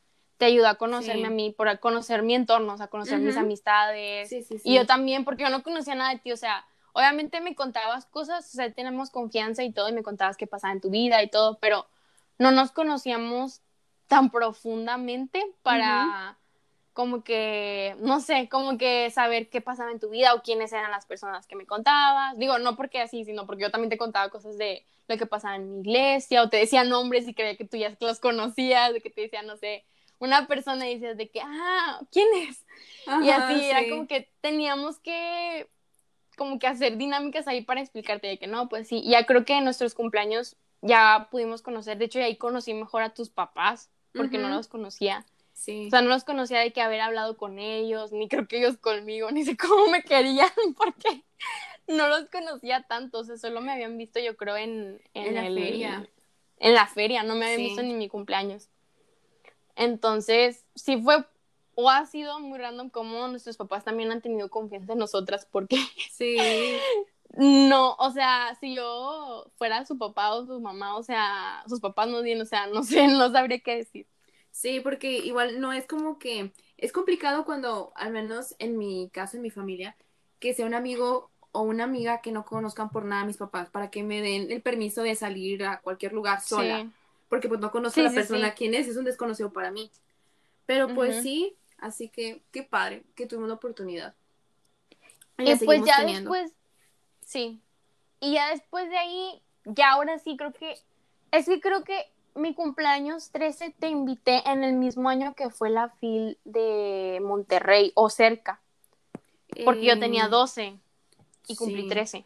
[0.40, 4.32] te ayudó a conocerme a mí, por conocer mi entorno, o sea, conocer mis amistades.
[4.64, 8.06] y yo también, porque yo no conocía nada de ti, o sea, obviamente me contabas
[8.06, 11.22] cosas, o sea, tenemos confianza y todo, y me contabas qué pasaba en tu vida
[11.22, 11.86] y todo, pero
[12.38, 13.60] no nos conocíamos
[14.06, 16.38] tan profundamente para
[16.94, 20.90] como que, no sé, como que saber qué pasaba en tu vida o quiénes eran
[20.90, 22.36] las personas que me contabas.
[22.38, 25.56] Digo, no porque así, sino porque yo también te contaba cosas de lo que pasaba
[25.56, 29.02] en mi iglesia o te decía nombres y creía que tú ya los conocías, de
[29.02, 29.84] que te decía, no sé,
[30.20, 32.64] una persona y dices de que, ah, ¿quién es?
[33.24, 35.68] y así era como que teníamos que
[36.36, 39.58] como que hacer dinámicas ahí para explicarte de que no, pues sí, ya creo que
[39.58, 44.38] en nuestros cumpleaños ya pudimos conocer, de hecho ahí conocí mejor a tus papás, porque
[44.38, 45.26] no los conocía.
[45.52, 45.86] Sí.
[45.86, 48.78] O sea, no los conocía de que haber hablado con ellos, ni creo que ellos
[48.78, 51.24] conmigo, ni sé cómo me querían, porque
[51.86, 55.42] no los conocía tanto, o sea, solo me habían visto yo creo en, en, la
[55.42, 56.08] feria.
[56.58, 58.70] En la feria, no me habían visto ni mi cumpleaños.
[59.76, 61.24] Entonces, sí fue
[61.74, 65.76] o ha sido muy random como nuestros papás también han tenido confianza en nosotras porque
[66.10, 66.36] sí.
[67.36, 72.08] no, o sea, si yo fuera su papá o su mamá, o sea, sus papás
[72.08, 74.06] no o sea, no sé, no sabría qué decir.
[74.50, 79.36] Sí, porque igual no es como que es complicado cuando, al menos en mi caso,
[79.36, 79.96] en mi familia,
[80.40, 83.70] que sea un amigo o una amiga que no conozcan por nada a mis papás
[83.70, 86.82] para que me den el permiso de salir a cualquier lugar sola.
[86.82, 86.90] Sí
[87.30, 89.90] porque pues no conozco a la persona quién es, es un desconocido para mí.
[90.66, 94.14] Pero pues sí, así que qué padre que tuvimos la oportunidad.
[95.38, 96.52] Y, pues ya después,
[97.24, 97.60] sí.
[98.18, 100.74] Y ya después de ahí, ya ahora sí creo que,
[101.30, 105.70] es que creo que mi cumpleaños 13 te invité en el mismo año que fue
[105.70, 108.60] la FIL de Monterrey o cerca.
[109.64, 110.78] Porque yo tenía 12 eh,
[111.46, 112.24] y cumplí 13.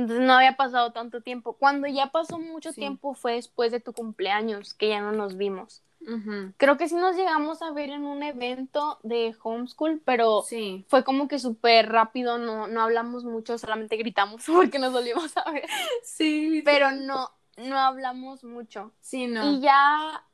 [0.00, 1.54] Entonces no había pasado tanto tiempo.
[1.54, 5.82] Cuando ya pasó mucho tiempo fue después de tu cumpleaños, que ya no nos vimos.
[6.56, 10.42] Creo que sí nos llegamos a ver en un evento de homeschool, pero
[10.88, 15.50] fue como que súper rápido, no, no hablamos mucho, solamente gritamos porque nos volvimos a
[15.50, 15.68] ver.
[16.02, 16.62] Sí.
[16.64, 18.92] Pero no, no hablamos mucho.
[19.00, 19.52] Sí, no.
[19.52, 20.24] Y ya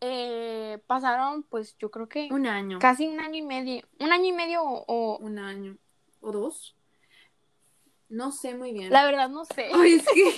[0.00, 2.28] eh, pasaron, pues yo creo que...
[2.30, 2.78] Un año.
[2.78, 3.82] Casi un año y medio.
[4.00, 5.18] Un año y medio o...
[5.18, 5.76] Un año.
[6.22, 6.74] ¿O dos?
[8.08, 8.90] No sé muy bien.
[8.90, 9.70] La verdad no sé.
[9.70, 10.34] es que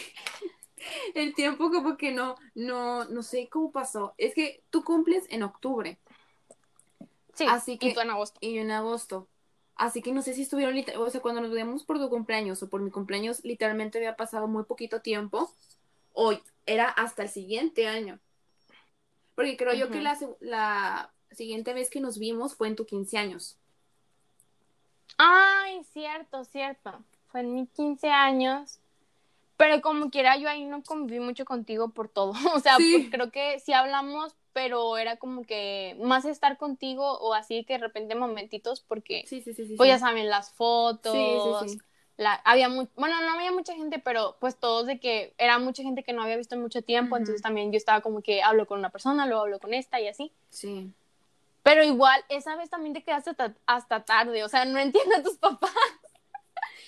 [1.15, 4.15] el tiempo como que no, no, no sé cómo pasó.
[4.19, 5.99] Es que tú cumples en octubre.
[7.35, 8.39] Sí, Así que, y tú en agosto.
[8.41, 9.29] Y yo en agosto.
[9.75, 12.71] Así que no sé si estuvieron, o sea, cuando nos veíamos por tu cumpleaños o
[12.71, 15.53] por mi cumpleaños, literalmente había pasado muy poquito tiempo.
[16.15, 18.19] Hoy era hasta el siguiente año.
[19.35, 23.19] Porque creo yo que la, la siguiente vez que nos vimos fue en tu 15
[23.19, 23.59] años.
[25.19, 28.79] Ay, cierto, cierto en mis 15 años,
[29.57, 33.31] pero como quiera yo ahí no conviví mucho contigo por todo, o sea, pues creo
[33.31, 38.15] que si hablamos pero era como que más estar contigo o así que de repente
[38.15, 39.77] momentitos porque Sí, sí, sí, sí.
[39.77, 39.91] pues sí.
[39.91, 41.79] ya saben las fotos, Sí, sí, sí.
[42.17, 45.83] la, había mu- bueno, no había mucha gente, pero pues todos de que era mucha
[45.83, 48.67] gente que no había visto en mucho tiempo, entonces también yo estaba como que hablo
[48.67, 50.33] con una persona, luego hablo con esta y así.
[50.49, 50.91] Sí.
[51.63, 55.23] Pero igual, esa vez también te quedaste hasta, hasta tarde, o sea, no entiendo a
[55.23, 55.71] tus papás.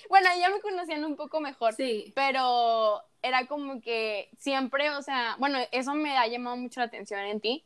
[0.09, 2.11] Bueno, ya me conocían un poco mejor, Sí.
[2.15, 7.21] pero era como que siempre, o sea, bueno, eso me ha llamado mucho la atención
[7.21, 7.65] en ti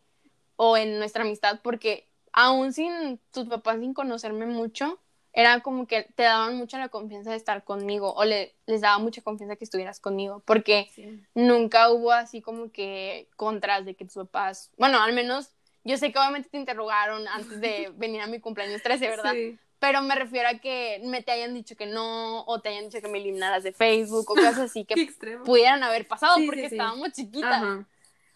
[0.55, 4.99] o en nuestra amistad, porque aún sin tus papás, sin conocerme mucho,
[5.35, 8.99] era como que te daban mucha la confianza de estar conmigo o le, les daba
[8.99, 11.23] mucha confianza que estuvieras conmigo, porque Sí.
[11.33, 15.49] nunca hubo así como que contras de que tus papás, bueno, al menos
[15.83, 19.33] yo sé que obviamente te interrogaron antes de venir a mi cumpleaños 13, ¿verdad?
[19.33, 19.57] Sí.
[19.83, 23.01] Pero me refiero a que me te hayan dicho que no, o te hayan dicho
[23.01, 24.95] que me eliminaras de Facebook, o cosas así que
[25.45, 26.75] pudieran haber pasado Sí, porque sí.
[26.75, 27.51] estábamos chiquitas.
[27.51, 27.85] Ajá.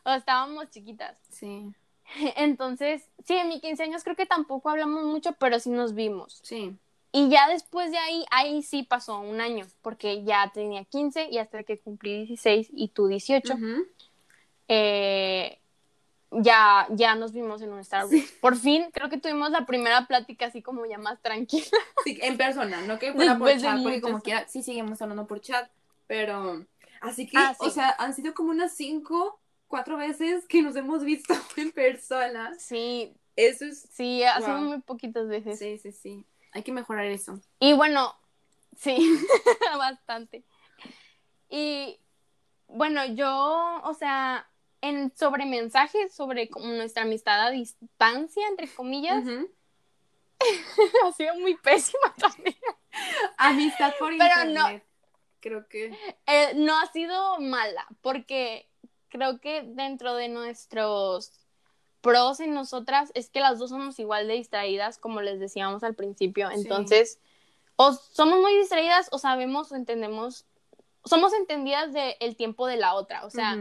[0.04, 1.18] O estábamos chiquitas.
[1.30, 1.72] Sí.
[2.36, 6.42] Entonces, sí, en mis 15 años creo que tampoco hablamos mucho, pero sí nos vimos.
[6.44, 6.76] Sí.
[7.14, 11.38] Y ya después de ahí, ahí sí pasó un año, porque ya tenía 15 y
[11.38, 13.86] hasta que cumplí 16 y tú 18, Ujú.
[14.68, 15.60] eh,
[16.32, 18.34] ya, ya nos vimos en un Starbucks.
[18.42, 21.66] Por fin, creo que tuvimos la primera plática así como ya más tranquila.
[22.04, 25.02] Sí, en persona, no que fuera por Después de chat, porque como quiera, sí seguimos
[25.02, 25.70] hablando por chat,
[26.08, 26.66] pero
[27.02, 27.66] así que, Ah, sí.
[27.66, 32.54] o sea, han sido como unas cinco, cuatro veces que nos hemos visto en persona.
[32.60, 35.60] Sí, Eso es, sí, ha sido muy poquitas veces.
[35.60, 37.40] sí, sí, sí, hay que mejorar eso.
[37.60, 38.16] Y bueno,
[38.78, 38.98] sí,
[39.78, 40.44] bastante.
[41.50, 41.98] Y
[42.68, 44.48] bueno, yo, o sea,
[44.82, 49.24] en sobre mensajes, sobre como nuestra amistad a distancia, entre comillas,
[51.06, 52.56] ha sido muy pésima también.
[53.38, 54.50] Amistad por Pero no.
[54.52, 54.84] internet.
[55.40, 58.70] Creo que Eh, no ha sido mala, porque
[59.10, 61.32] creo que dentro de nuestros
[62.02, 65.96] pros en nosotras es que las dos somos igual de distraídas, como les decíamos al
[65.96, 66.50] principio.
[66.50, 66.56] Sí.
[66.62, 67.20] Entonces,
[67.76, 70.46] o somos muy distraídas o sabemos o entendemos,
[71.06, 73.26] somos entendidas del tiempo de la otra.
[73.26, 73.58] O sea.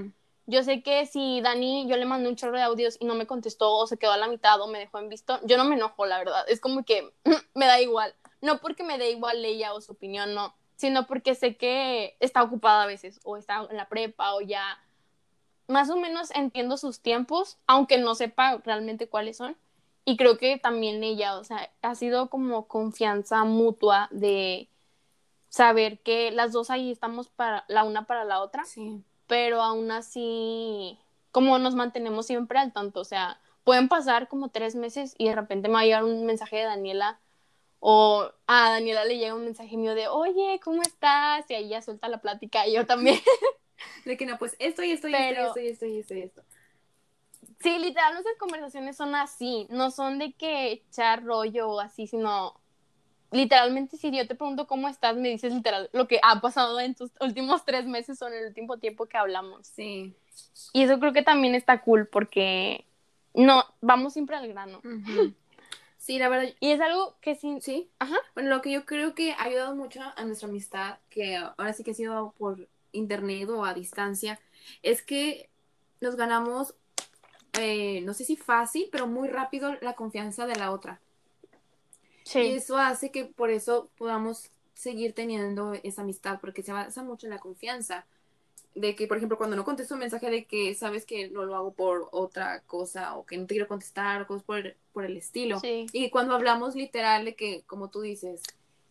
[0.47, 3.27] Yo sé que si Dani, yo le mandé un chorro de audios y no me
[3.27, 5.75] contestó o se quedó a la mitad o me dejó en visto, yo no me
[5.75, 6.45] enojo, la verdad.
[6.49, 7.13] Es como que
[7.55, 8.15] me da igual.
[8.41, 12.43] No porque me dé igual ella o su opinión, no, sino porque sé que está
[12.43, 14.79] ocupada a veces o está en la prepa o ya
[15.69, 19.57] más o menos entiendo sus tiempos, aunque no sepa realmente cuáles son.
[20.05, 24.69] Y creo que también ella, o sea, ha sido como confianza mutua de
[25.49, 29.91] saber que las dos ahí estamos para la una para la otra sí, pero aún
[29.91, 30.99] así,
[31.33, 35.35] como nos mantenemos siempre al tanto, o sea, pueden pasar como tres meses y de
[35.35, 37.19] repente me va a llegar un mensaje de Daniela
[37.81, 41.45] o a Daniela le llega un mensaje mío de, oye, ¿cómo estás?
[41.51, 43.21] Y ahí ya suelta la plática y yo también.
[44.05, 46.21] de que no, pues esto y esto y Pero- esto y esto y esto y
[46.23, 46.43] esto.
[47.61, 52.59] sí, literal, nuestras conversaciones son así, no son de que echar rollo o así, sino
[53.37, 56.95] literalmente si yo te pregunto cómo estás, me dices literal lo que ha pasado en
[56.95, 59.67] tus últimos tres meses o en el último tiempo que hablamos.
[59.67, 60.15] Sí.
[60.73, 62.85] Y eso creo que también está cool porque
[63.35, 64.81] no, vamos siempre al grano.
[65.99, 67.91] Sí, la verdad, Y es algo que sí, sí.
[67.99, 68.15] Ajá.
[68.35, 71.83] Bueno, lo que yo creo que ha ayudado mucho a nuestra amistad, que ahora sí
[71.83, 74.39] que ha sido por internet o a distancia,
[74.83, 75.51] es que
[76.01, 76.77] nos ganamos,
[77.59, 81.01] eh, no sé si fácil, pero muy rápido la confianza de la otra.
[82.35, 87.03] Y sí, eso hace que por eso podamos seguir teniendo esa amistad, porque se basa
[87.03, 88.07] mucho en la confianza.
[88.75, 91.57] De que, por ejemplo, cuando no contesto un mensaje de que sabes que no lo
[91.57, 95.17] hago por otra cosa o que no te quiero contestar o cosas por, por el
[95.17, 95.63] estilo.
[95.63, 98.43] sí, Y cuando hablamos literal de que, como tú dices,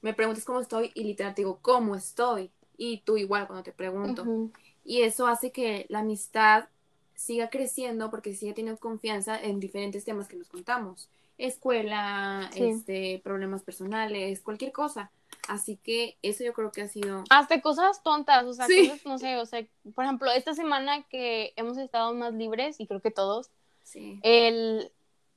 [0.01, 2.51] me preguntas cómo estoy y literal te digo cómo estoy.
[2.77, 4.27] Y tú igual cuando te pregunto.
[4.27, 4.51] ujú,
[4.83, 6.69] Y eso hace que la amistad
[7.15, 11.09] siga creciendo porque sigue teniendo confianza en diferentes temas que nos contamos.
[11.37, 12.63] Escuela, Sí.
[12.63, 15.11] este, problemas personales, cualquier cosa.
[15.47, 17.23] Así que eso yo creo que ha sido...
[17.29, 18.87] hasta cosas tontas, o sea, Sí.
[18.89, 22.87] cosas, no sé, o sea, por ejemplo, esta semana que hemos estado más libres, y
[22.87, 23.49] creo que todos,
[23.83, 24.19] Sí.
[24.23, 24.91] el,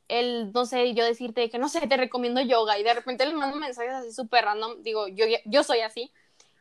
[0.08, 3.34] el, no sé, yo decirte que, no sé, te recomiendo yoga, y de repente les
[3.34, 6.10] mando mensajes así súper random, digo, yo, yo soy así,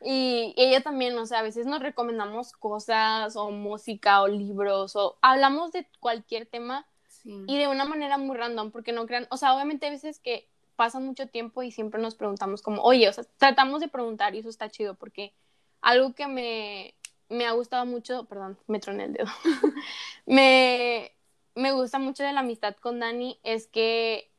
[0.04, 5.16] y ella también, o sea, a veces nos recomendamos cosas, o música, o libros, o
[5.22, 6.86] hablamos de cualquier tema,
[7.46, 10.48] y de una manera muy random, porque no crean, o sea, obviamente hay veces que
[10.76, 14.38] pasa mucho tiempo y siempre nos preguntamos como, oye, o sea, tratamos de preguntar y
[14.38, 15.34] eso está chido, porque
[15.80, 16.94] algo que me,
[17.28, 19.28] me ha gustado mucho, perdón, me troné el dedo,
[20.26, 21.12] me,
[21.54, 24.30] me gusta mucho de la amistad con Dani es que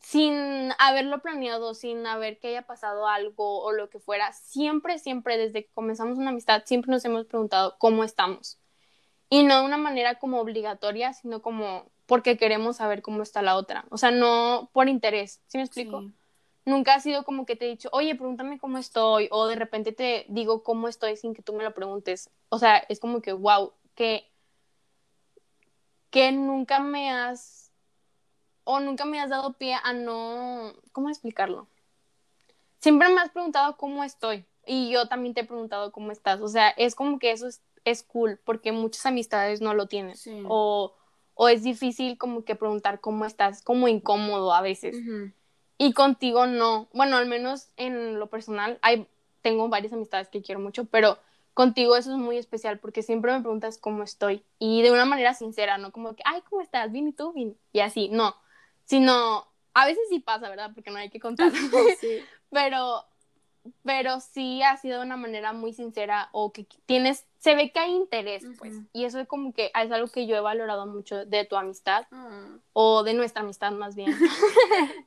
[0.00, 5.36] sin haberlo planeado, sin haber que haya pasado algo o lo que fuera, siempre, siempre,
[5.36, 8.58] desde que comenzamos una amistad, siempre nos hemos preguntado cómo estamos.
[9.30, 13.54] Y no de una manera como obligatoria, sino como porque queremos saber cómo está la
[13.54, 13.84] otra.
[13.90, 16.02] O sea, no por interés, ¿sí me explico?
[16.64, 19.92] Nunca ha sido como que te he dicho, oye, pregúntame cómo estoy, o de repente
[19.92, 22.30] te digo cómo estoy sin que tú me lo preguntes.
[22.48, 24.28] O sea, es como que, wow, que,
[26.10, 27.70] que nunca me has,
[28.64, 31.68] o nunca me has dado pie a no, ¿cómo explicarlo?
[32.80, 36.40] Siempre me has preguntado cómo estoy, y yo también te he preguntado cómo estás.
[36.40, 40.16] O sea, es como que eso es, es cool, porque muchas amistades no lo tienen.
[40.48, 40.94] O
[41.42, 44.94] o es difícil como que preguntar cómo estás, como incómodo a veces.
[45.78, 46.90] Y contigo no.
[46.92, 49.06] Bueno, al menos en lo personal, hay,
[49.40, 51.18] tengo varias amistades que quiero mucho, pero
[51.54, 55.32] contigo eso es muy especial porque siempre me preguntas cómo estoy y de una manera
[55.32, 56.92] sincera, no como que, ay, ¿cómo estás?
[56.92, 57.56] Bien y tú, bien.
[57.72, 58.36] Y así, no.
[58.84, 60.72] Sino, a veces sí pasa, ¿verdad?
[60.74, 61.50] Porque no hay que contar.
[62.02, 62.18] Sí.
[62.50, 63.06] pero
[63.82, 67.80] pero sí ha sido de una manera muy sincera o que tienes, se ve que
[67.80, 71.24] hay interés, pues, y eso es como que es algo que yo he valorado mucho
[71.24, 72.58] de tu amistad, ah.
[72.74, 74.14] o de nuestra amistad más bien.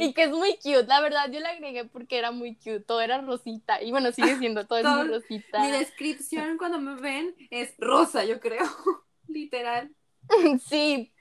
[0.00, 3.02] y que es muy cute, la verdad yo la agregué porque era muy cute, todo
[3.02, 5.60] era rosita, y bueno, sigue siendo, todo, es muy rosita.
[5.60, 8.64] Mi descripción cuando me ven es rosa, yo creo,
[9.28, 9.94] literal.
[10.66, 11.12] sí,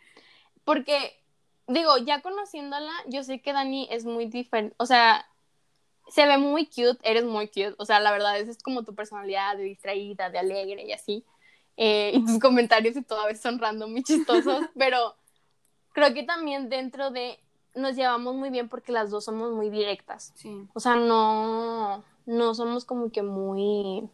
[0.63, 1.21] porque,
[1.67, 5.27] digo, ya conociéndola, yo sé que Dani es muy diferente, o sea,
[6.07, 8.93] se ve muy cute, eres muy cute, o sea, la verdad, esa es como tu
[8.93, 11.23] personalidad de distraída, de alegre y así.
[11.77, 15.15] Eh, y tus comentarios y todo a veces son random, muy chistosos, pero
[15.91, 17.39] creo que también dentro de
[17.73, 20.31] nos llevamos muy bien porque las dos somos muy directas.
[20.35, 20.65] Sí.
[20.73, 24.09] O sea, no, no somos como que muy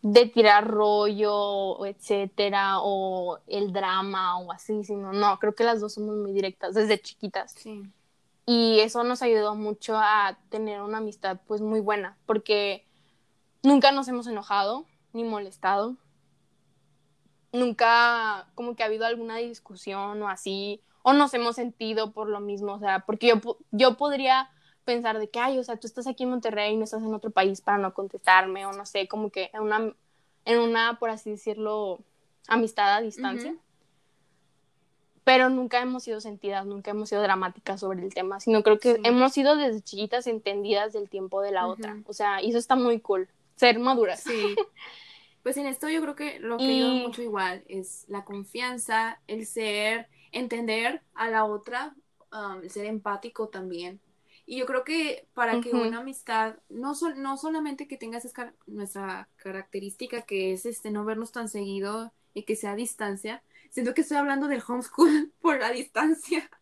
[0.00, 5.94] de tirar rollo, etcétera, o el drama o así, sino no, creo que las dos
[5.94, 7.52] somos muy directas desde chiquitas.
[7.52, 7.82] Sí
[8.50, 12.86] y eso nos ayudó mucho a tener una amistad pues muy buena, porque
[13.62, 15.98] nunca nos hemos enojado ni molestado,
[17.52, 22.40] nunca como que ha habido alguna discusión o así, o nos hemos sentido por lo
[22.40, 24.48] mismo, o sea, porque yo, yo podría
[24.86, 27.12] pensar de que, ay, o sea, tú estás aquí en Monterrey y no estás en
[27.12, 29.92] otro país para no contestarme, o no sé, como que en una,
[30.46, 31.98] en una por así decirlo,
[32.46, 33.54] amistad a distancia
[35.28, 38.98] pero nunca hemos sido sentidas, nunca hemos sido dramáticas sobre el tema, sino creo que
[39.04, 41.98] hemos sido desde chiquitas entendidas del tiempo de la otra.
[42.06, 44.22] O sea, y eso está muy cool, ser maduras.
[44.22, 44.56] Sí.
[45.42, 49.46] Pues en esto yo creo que lo que ayuda mucho igual es la confianza, el
[49.46, 51.94] ser, entender a la otra,
[52.32, 54.00] um, el ser empático también.
[54.44, 58.26] Y yo creo que para que una amistad, no, no solamente que tengas
[58.66, 63.94] nuestra característica que es este no vernos tan seguido y que sea a distancia, Siento
[63.94, 66.48] que estoy hablando del homeschool por la distancia.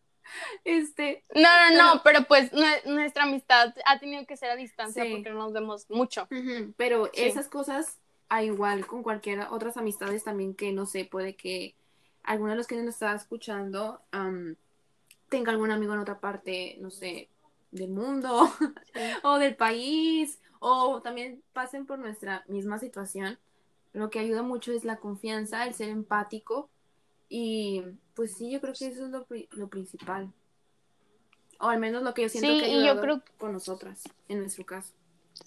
[0.65, 1.25] Este.
[1.35, 2.51] No, no, no, pero pues
[2.85, 6.29] nuestra amistad ha tenido que ser a distancia porque no nos vemos mucho.
[6.77, 11.77] Pero esas cosas, a igual con cualquier otras amistades también que no sé, puede que
[12.25, 14.03] alguno de los que nos está escuchando
[15.29, 17.29] tenga algún amigo en otra parte, no sé,
[17.71, 18.51] del mundo
[19.23, 23.39] o del país o también pasen por nuestra misma situación.
[23.93, 26.69] Lo que ayuda mucho es la confianza, el ser empático
[27.29, 27.83] y
[28.15, 30.33] pues sí, yo creo que eso es lo, lo principal.
[31.59, 33.23] O al menos lo que yo siento que ha ayudado yo creo...
[33.39, 34.93] con nosotras, en nuestro caso.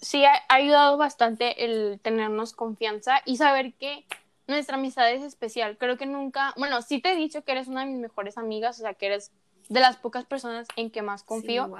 [0.00, 4.06] Sí, ha, ayudado bastante el tenernos confianza y saber que
[4.46, 5.78] nuestra amistad es especial.
[5.78, 8.78] Creo que nunca, bueno, sí te he dicho que eres una de mis mejores amigas,
[8.78, 9.32] o sea, que eres
[9.68, 11.72] de las pocas personas en que más confío.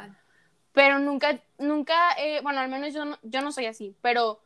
[0.73, 4.41] pero nunca, nunca, bueno, al menos yo yo no soy así, pero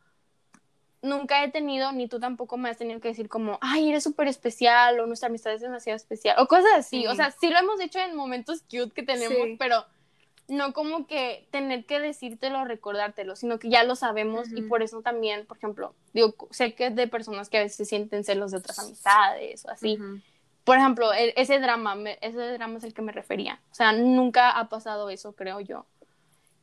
[1.05, 4.27] nunca he tenido, ni tú tampoco me has tenido que decir como, ay, eres súper
[4.27, 7.07] especial o nuestra amistad es demasiado especial o cosas así.
[7.07, 9.85] O sea, sí lo hemos dicho en momentos cute que tenemos, pero
[10.49, 14.83] no como que tener que decírtelo o recordártelo, sino que ya lo sabemos y por
[14.83, 18.51] eso también, por ejemplo, digo, sé que es de personas que a veces sienten celos
[18.51, 19.99] de otras amistades o así.
[20.65, 23.61] Por ejemplo, e, ese drama, ese drama es el que me refería.
[23.71, 25.85] O sea, nunca ha pasado eso, creo yo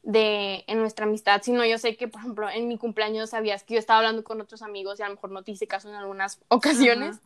[0.03, 3.75] de en nuestra amistad, sino yo sé que, por ejemplo, en mi cumpleaños sabías que
[3.75, 5.95] yo estaba hablando con otros amigos y a lo mejor no te hice caso en
[5.95, 7.19] algunas ocasiones,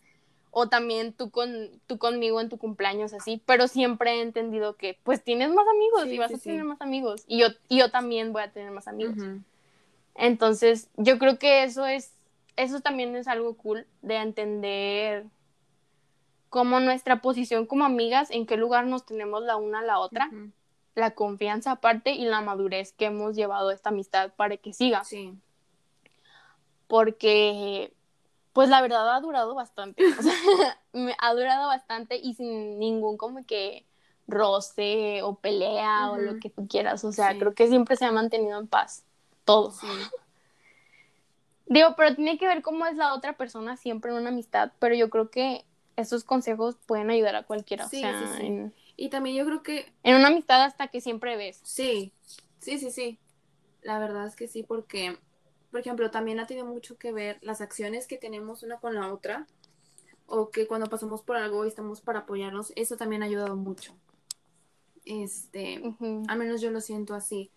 [0.52, 4.98] o también tú, con, tú conmigo en tu cumpleaños así, pero siempre he entendido que
[5.04, 8.44] pues tienes más amigos y vas a tener más amigos y yo, yo también voy
[8.44, 9.18] a tener más amigos.
[10.16, 12.14] Entonces, yo creo que eso es,
[12.56, 15.26] eso también es algo cool de entender
[16.48, 20.30] como nuestra posición como amigas, en qué lugar nos tenemos la una a la otra
[20.96, 25.04] la confianza aparte y la madurez que hemos llevado esta amistad para que siga.
[25.04, 25.34] Sí.
[26.88, 27.94] Porque,
[28.54, 30.04] pues la verdad ha durado bastante.
[30.08, 30.34] O sea,
[31.20, 33.86] ha durado bastante y sin ningún como que
[34.28, 37.04] roce o pelea o lo que tú quieras.
[37.04, 39.04] O sea, creo que siempre se ha mantenido en paz.
[39.44, 39.72] Todo.
[39.72, 39.88] Sí.
[41.68, 44.96] Digo, pero tiene que ver cómo es la otra persona siempre en una amistad, pero
[44.96, 45.66] yo creo que
[45.96, 47.88] esos consejos pueden ayudar a cualquiera.
[47.88, 48.40] Sí, o sea.
[48.40, 51.62] En, Y también yo creo que en una amistad hasta que siempre ves.
[51.64, 52.14] sí,
[52.60, 53.20] sí, sí, sí.
[53.82, 55.18] La verdad es que sí, porque,
[55.72, 59.14] por ejemplo, también ha tenido mucho que ver las acciones que tenemos una con la
[59.14, 59.48] otra,
[60.28, 63.94] o que cuando pasamos por algo y estamos para apoyarnos, eso también ha ayudado mucho.
[65.06, 65.88] Este,
[66.28, 67.52] al menos yo lo siento así.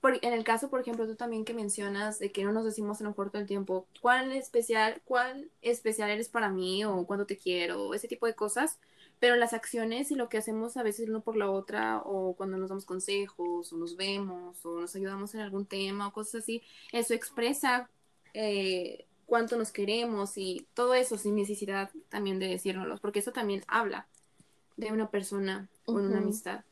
[0.00, 3.00] Por- en el caso, por ejemplo, tú también que mencionas de que no nos decimos
[3.00, 6.84] lo mejor todo el tiempo, ¿cuál especial, cuál especial eres para mí?
[6.84, 8.78] o cuánto te quiero, o ese tipo de cosas.
[9.18, 12.58] Pero las acciones y lo que hacemos a veces uno por la otra, o cuando
[12.58, 16.62] nos damos consejos, o nos vemos, o nos ayudamos en algún tema, o cosas así,
[16.92, 17.88] eso expresa
[18.34, 23.64] eh, cuánto nos queremos y todo eso sin necesidad también de decírnoslo, porque eso también
[23.68, 24.06] habla
[24.76, 26.24] de una persona con una Ujú.
[26.24, 26.64] amistad.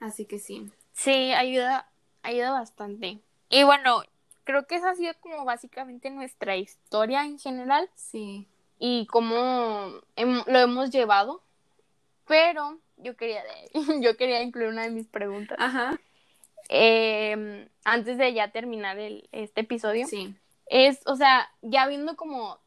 [0.00, 0.68] Así que sí.
[0.92, 1.88] Sí, ayuda,
[2.22, 3.20] ayuda bastante.
[3.48, 4.02] Y bueno,
[4.44, 8.48] creo que esa ha sido como básicamente nuestra historia en general Sí.
[8.84, 11.40] Y cómo lo hemos llevado.
[12.26, 13.44] Pero yo quería,
[14.00, 15.56] yo quería incluir una de mis preguntas.
[15.60, 16.00] Ajá.
[16.68, 20.08] Eh, antes de ya terminar el, este episodio.
[20.08, 20.34] Sí.
[20.66, 22.58] Es, o sea, ya viendo como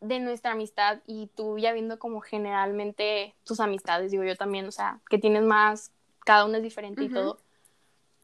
[0.00, 4.72] de nuestra amistad y tú ya viendo como generalmente tus amistades, digo yo también, o
[4.72, 5.92] sea, que tienes más,
[6.24, 7.38] cada uno es diferente y todo.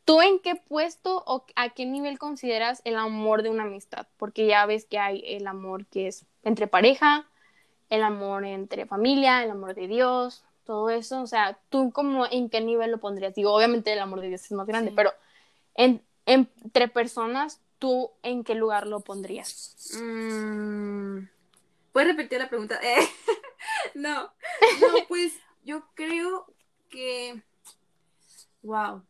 [0.05, 4.09] ¿Tú en qué puesto o a qué nivel consideras el amor de una amistad?
[4.17, 7.27] Porque ya ves que hay el amor que es entre pareja,
[7.91, 11.23] el amor entre familia, el amor de Dios, todo eso.
[11.23, 13.35] O sea, ¿tú como en qué nivel lo pondrías?
[13.35, 14.97] Digo, obviamente el amor de Dios es más grande, Sí.
[14.97, 15.13] pero
[15.75, 19.77] en- entre personas, ¿tú en qué lugar lo pondrías?
[20.01, 21.21] Mm,
[21.93, 22.79] ¿Puedes repetir la pregunta?
[22.85, 23.09] Eh,
[23.95, 24.23] no.
[24.23, 24.31] No,
[25.09, 25.33] pues
[25.65, 26.47] yo creo
[26.91, 27.43] que.
[28.63, 29.03] Wow.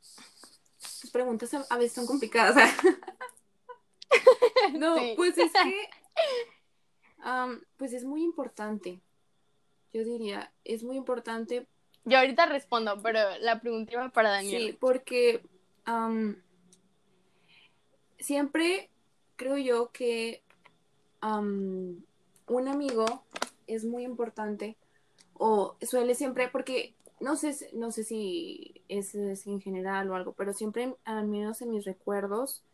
[1.01, 2.57] Tus preguntas a, veces son complicadas.
[4.73, 5.15] no, Sí.
[5.17, 5.91] pues es que.
[7.21, 9.01] am, pues es muy importante.
[9.93, 11.67] Yo diría, es muy importante
[12.05, 14.71] Yo ahorita respondo, pero la pregunta iba para Daniel.
[14.73, 15.43] Sí, porque
[15.85, 16.43] am,
[18.19, 18.91] siempre
[19.37, 20.43] creo yo que
[21.21, 22.05] am,
[22.47, 23.25] un amigo
[23.67, 24.77] es muy importante
[25.35, 30.33] o suele siempre, porque no sé, no sé si es, es en general o algo,
[30.33, 32.65] pero siempre, al menos en mis recuerdos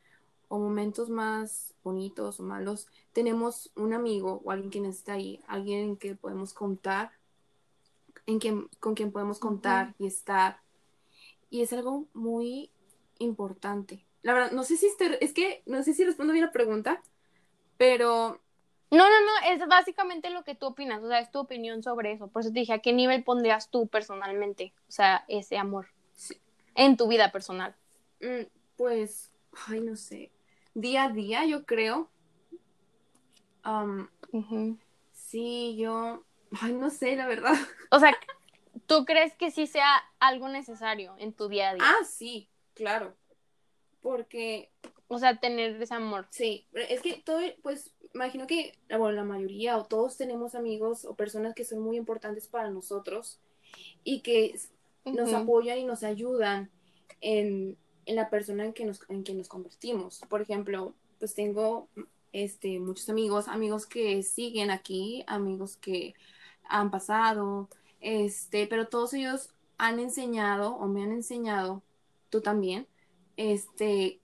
[0.55, 5.97] o momentos más bonitos o malos, tenemos un amigo o alguien que está ahí, alguien
[5.97, 7.11] que podemos contar,
[8.27, 10.61] en quien, con quien podemos contar y estar.
[11.51, 12.71] Y es algo muy
[13.19, 14.05] importante.
[14.23, 17.03] La verdad, no sé si este- es que no sé si respondo bien la pregunta,
[17.77, 18.41] pero
[18.91, 22.13] No, no, no, es básicamente lo que tú opinas, o sea, es tu opinión sobre
[22.13, 22.29] eso.
[22.29, 24.73] Por eso te dije, ¿a qué nivel pondrías tú personalmente?
[24.89, 26.37] O sea, ese amor Sí.
[26.77, 27.75] en tu vida personal.
[28.21, 28.47] mm,
[28.77, 29.33] pues,
[29.69, 30.31] ay, no sé.
[30.75, 32.11] Día a día, yo creo.
[34.33, 34.79] Ujú.
[35.12, 36.25] sí, yo,
[36.61, 37.55] ay, no sé, la verdad.
[37.91, 38.14] O sea,
[38.87, 41.85] ¿tú crees que sí sea algo necesario en tu día a día?
[41.87, 43.14] Ah, sí, claro.
[44.03, 44.70] Porque
[45.07, 46.27] O sea, tener ese amor.
[46.31, 51.14] Sí, es que todo, pues, imagino que, bueno, la mayoría o todos tenemos amigos o
[51.14, 53.41] personas que son muy importantes para nosotros
[54.03, 54.59] y que
[55.05, 56.70] nos apoyan y nos ayudan
[57.20, 60.21] en, en la persona en que nos, en que nos convertimos.
[60.29, 61.89] Por ejemplo, pues tengo
[62.33, 66.15] este, muchos amigos, amigos que siguen aquí, amigos que
[66.69, 67.69] han pasado,
[68.01, 71.83] este, pero todos ellos han enseñado o me han enseñado,
[72.31, 72.87] tú también,
[73.37, 74.21] este,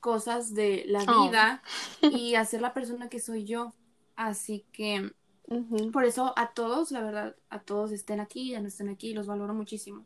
[0.00, 1.28] cosas de la Oh.
[1.28, 1.62] vida
[2.02, 3.74] y hacer la persona que soy yo.
[4.16, 5.12] Así que
[5.92, 9.26] por eso a todos, la verdad, a todos estén aquí, ya no estén aquí, los
[9.26, 10.04] valoro muchísimo.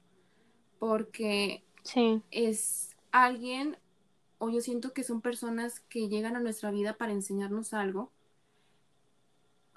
[0.79, 2.23] Porque Sí.
[2.31, 3.77] es alguien,
[4.39, 8.11] o yo siento que son personas que llegan a nuestra vida para enseñarnos algo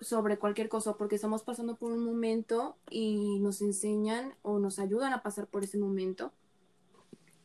[0.02, 5.14] sobre cualquier cosa, porque estamos pasando por un momento y nos enseñan o nos ayudan
[5.14, 6.32] a pasar por ese momento.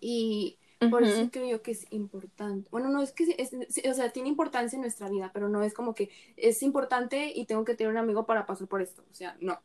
[0.01, 0.57] Y
[0.91, 2.68] por eso creo que es importante.
[2.70, 3.53] Bueno, no es que, es,
[3.86, 7.45] o sea, tiene importancia en nuestra vida, pero no es como que es importante y
[7.45, 9.05] tengo que tener un amigo para pasar por esto.
[9.11, 9.61] O sea, no.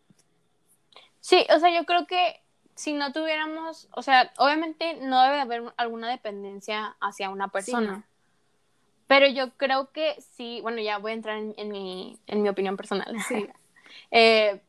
[1.21, 2.41] Sí, o sea, yo creo que
[2.75, 7.91] si no tuviéramos, o sea, obviamente no debe haber alguna dependencia hacia una persona.
[7.91, 8.03] no.
[9.07, 12.49] Pero yo creo que sí, bueno, ya voy a entrar en, en mi, en mi
[12.49, 13.15] opinión personal.
[13.27, 13.47] Sí.
[14.11, 14.61] Eh,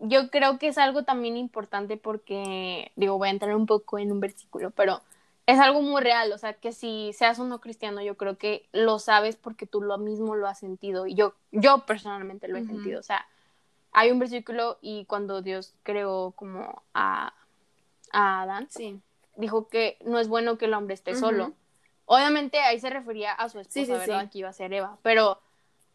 [0.00, 4.10] yo creo que es algo también importante porque, digo, voy a entrar un poco en
[4.10, 5.02] un versículo, pero
[5.46, 8.66] es algo muy real, o sea, que si seas o no cristiano, yo creo que
[8.72, 12.64] lo sabes porque tú lo mismo lo has sentido y yo, yo personalmente lo he
[12.64, 13.26] sentido, o sea,
[13.92, 17.34] hay un versículo y cuando Dios creó como a,
[18.10, 19.00] a Adán, Sí.
[19.36, 21.52] dijo que no es bueno que el hombre esté solo
[22.04, 24.30] Obviamente ahí se refería a su esposa, ¿verdad?
[24.30, 25.40] Que iba a ser Eva, pero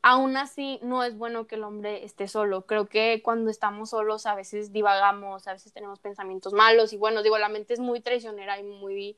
[0.02, 2.66] aún así no es bueno que el hombre esté solo.
[2.66, 7.24] Creo que cuando estamos solos a veces divagamos, a veces tenemos pensamientos malos y bueno,
[7.24, 9.18] digo, la mente es muy traicionera y muy,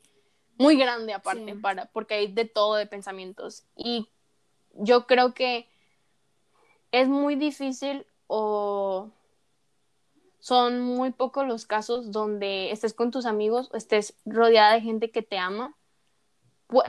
[0.57, 3.63] muy grande aparte, para, porque hay de todo de pensamientos.
[3.75, 4.09] Y
[4.73, 5.69] yo creo que
[6.91, 9.09] es muy difícil o
[10.39, 15.11] son muy pocos los casos donde estés con tus amigos o estés rodeada de gente
[15.11, 15.75] que te ama.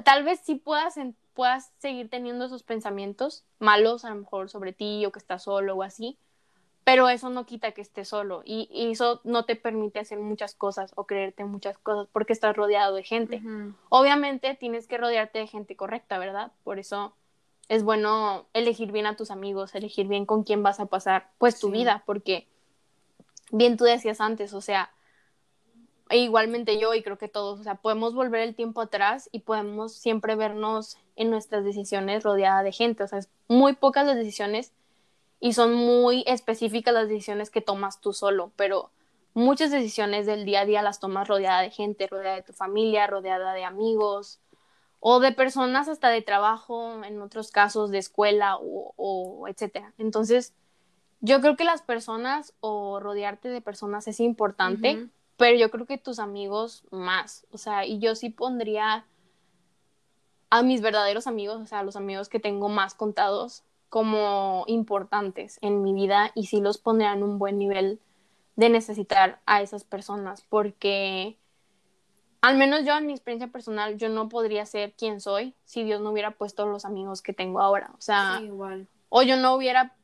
[0.04, 0.96] Tal vez sí puedas,
[1.32, 5.76] puedas seguir teniendo esos pensamientos malos, a lo mejor sobre ti o que estás solo
[5.76, 6.18] o así,
[6.84, 10.92] pero eso no quita que estés solo y, eso no te permite hacer muchas cosas
[10.94, 13.42] o creerte muchas cosas porque estás rodeado de gente.
[13.88, 16.52] Obviamente tienes que rodearte de gente correcta, ¿verdad?
[16.64, 17.14] Por eso
[17.70, 21.60] es bueno elegir bien a tus amigos, elegir bien con quién vas a pasar pues
[21.60, 22.48] tu vida, porque
[23.52, 24.90] bien tú decías antes, o sea,
[26.08, 29.38] e igualmente yo y creo que todos, o sea, podemos volver el tiempo atrás y
[29.38, 34.16] podemos siempre vernos en nuestras decisiones rodeada de gente, o sea, es muy pocas las
[34.16, 34.72] decisiones
[35.38, 38.90] y son muy específicas las decisiones que tomas tú solo, pero
[39.32, 43.06] muchas decisiones del día a día las tomas rodeada de gente, rodeada de tu familia,
[43.06, 44.40] rodeada de amigos
[45.00, 49.94] o de personas hasta de trabajo, en otros casos de escuela o, o etcétera.
[49.98, 50.54] Entonces,
[51.20, 55.98] yo creo que las personas o rodearte de personas es importante, pero yo creo que
[55.98, 59.06] tus amigos más, o sea, y yo sí pondría
[60.50, 65.82] a mis verdaderos amigos, o sea, los amigos que tengo más contados como importantes en
[65.82, 68.00] mi vida y sí los pondría en un buen nivel
[68.56, 71.38] de necesitar a esas personas, porque
[72.40, 76.00] al menos yo en mi experiencia personal, yo no podría ser quien soy si Dios
[76.00, 78.88] no hubiera puesto los amigos que tengo ahora, o sea, igual.
[79.08, 79.94] o yo no hubiera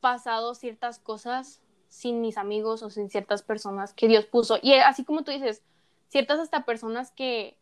[0.00, 4.58] pasado ciertas cosas sin mis amigos o sin ciertas personas que Dios puso.
[4.62, 5.62] Y así como tú dices,
[6.08, 7.58] ciertas hasta personas que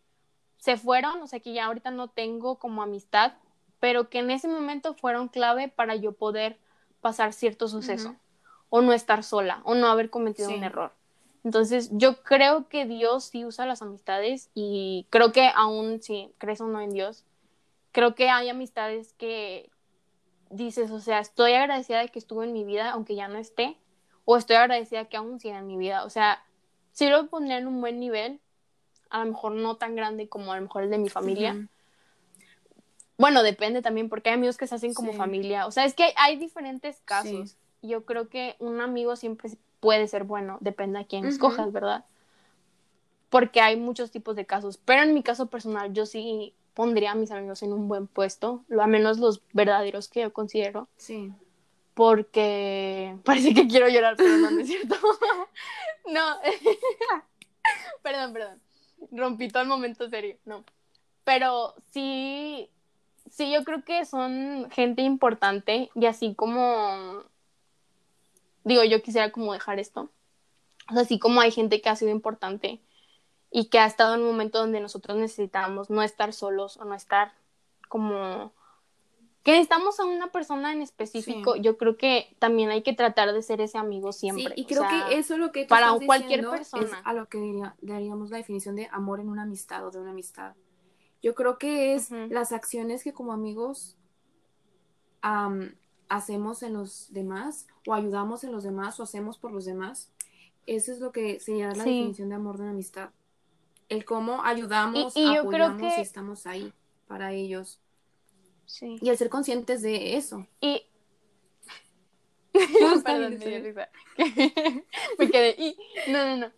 [0.58, 3.32] se fueron, o sea, que ya ahorita no tengo como amistad,
[3.80, 6.58] pero que en ese momento fueron clave para yo poder
[7.00, 8.16] pasar cierto suceso
[8.70, 10.92] o no estar sola o no haber cometido un error.
[11.44, 16.60] Entonces, yo creo que Dios sí usa las amistades y creo que aún si crees
[16.60, 17.24] o no en Dios,
[17.92, 19.70] creo que hay amistades que
[20.50, 23.76] dices, o sea, estoy agradecida de que estuvo en mi vida, aunque ya no esté,
[24.24, 26.04] o estoy agradecida que aún siga en mi vida.
[26.04, 26.42] O sea,
[26.92, 28.40] si lo pondría en un buen nivel,
[29.10, 31.68] a lo mejor no tan grande como a lo mejor el de mi familia.
[33.16, 35.66] Bueno, depende también, porque hay amigos que se hacen como familia.
[35.66, 37.56] O sea, es que hay, diferentes casos.
[37.82, 39.50] Yo creo que un amigo siempre
[39.80, 42.04] puede ser bueno, depende a quién escojas, ¿verdad?
[43.30, 44.78] Porque hay muchos tipos de casos.
[44.78, 48.64] Pero en mi caso personal, yo sí pondría a mis amigos en un buen puesto,
[48.68, 50.88] lo a menos los verdaderos que yo considero.
[50.96, 51.32] Sí.
[51.94, 54.94] Porque parece que quiero llorar, pero no, es cierto.
[56.06, 56.36] no.
[58.02, 58.60] perdón, perdón.
[59.10, 60.36] Rompí todo el momento serio.
[60.44, 60.64] No.
[61.24, 62.70] Pero sí,
[63.28, 67.24] sí, yo creo que son gente importante y así como,
[68.68, 70.10] digo, yo quisiera como dejar esto.
[70.90, 72.80] O sea, así como hay gente que ha sido importante
[73.50, 76.94] y que ha estado en un momento donde nosotros necesitamos no estar solos o no
[76.94, 77.32] estar
[77.88, 78.52] como
[79.42, 83.40] que necesitamos a una persona en específico, yo creo que también hay que tratar de
[83.42, 84.52] ser ese amigo siempre.
[84.56, 88.30] y creo que eso es lo que para cualquier persona es a lo que daríamos
[88.30, 90.54] la definición de amor en una amistad o de una amistad.
[91.22, 93.96] Yo creo que es las acciones que como amigos
[96.08, 100.10] hacemos en los demás o ayudamos en los demás o hacemos por los demás.
[100.66, 103.10] Eso es lo que sería la definición de amor de una amistad
[103.88, 106.72] el cómo ayudamos, y, apoyamos y estamos ahí
[107.06, 107.80] para ellos.
[108.66, 108.98] Sí.
[109.00, 110.46] Y el ser conscientes de eso.
[110.60, 110.82] Y.
[113.04, 113.38] Perdón,
[115.18, 115.54] me quedé.
[115.58, 115.76] Y...
[116.08, 116.52] No, no, no.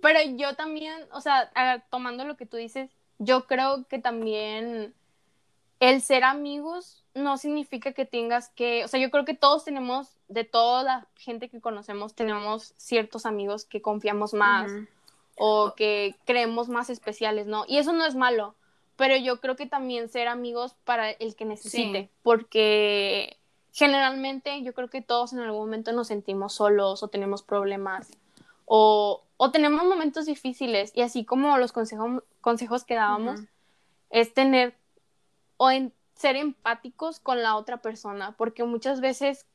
[0.00, 1.50] Pero yo también, o sea,
[1.90, 4.94] tomando lo que tú dices, yo creo que también
[5.80, 10.18] el ser amigos no significa que tengas que, o sea, yo creo que todos tenemos,
[10.28, 14.70] de toda la gente que conocemos, tenemos ciertos amigos que confiamos más,
[15.38, 17.64] o que creemos más especiales, ¿no?
[17.66, 18.54] Y eso no es malo,
[18.96, 23.36] pero yo creo que también ser amigos para el que necesite, porque
[23.72, 28.08] generalmente yo creo que todos en algún momento nos sentimos solos o tenemos problemas
[28.64, 33.40] o, o tenemos momentos difíciles y así como los consejos, consejos que dábamos,
[34.08, 34.74] es tener
[35.56, 39.46] o en, ser empáticos con la otra persona, porque muchas veces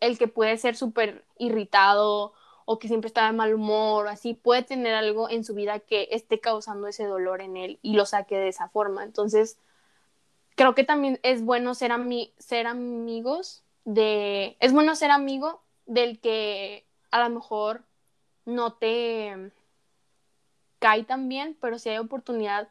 [0.00, 2.32] el que puede ser súper irritado
[2.64, 5.78] o que siempre está de mal humor o así, puede tener algo en su vida
[5.78, 9.04] que esté causando ese dolor en él y lo saque de esa forma.
[9.04, 9.58] Entonces,
[10.54, 11.92] creo que también es bueno ser,
[12.38, 14.56] ser amigos de...
[14.60, 17.84] Es bueno ser amigo del que a lo mejor
[18.44, 19.50] no te
[20.78, 22.68] cae tan bien, pero si hay oportunidad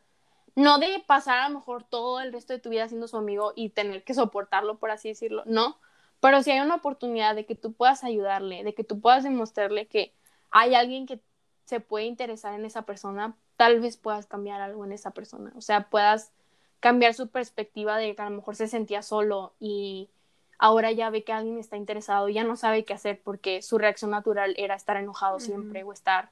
[0.57, 3.53] no de pasar a lo mejor todo el resto de tu vida siendo su amigo
[3.55, 5.77] y tener que soportarlo, por así decirlo, no,
[6.19, 9.85] pero si hay una oportunidad de que tú puedas ayudarle, de que tú puedas demostrarle
[9.85, 10.15] que
[10.49, 11.19] hay alguien que
[11.65, 15.61] se puede interesar en esa persona, tal vez puedas cambiar algo en esa persona, o
[15.61, 16.31] sea, puedas
[16.79, 20.09] cambiar su perspectiva de que a lo mejor se sentía solo y
[20.57, 23.77] ahora ya ve que alguien está interesado y ya no sabe qué hacer porque su
[23.77, 26.31] reacción natural era estar enojado siempre o estar,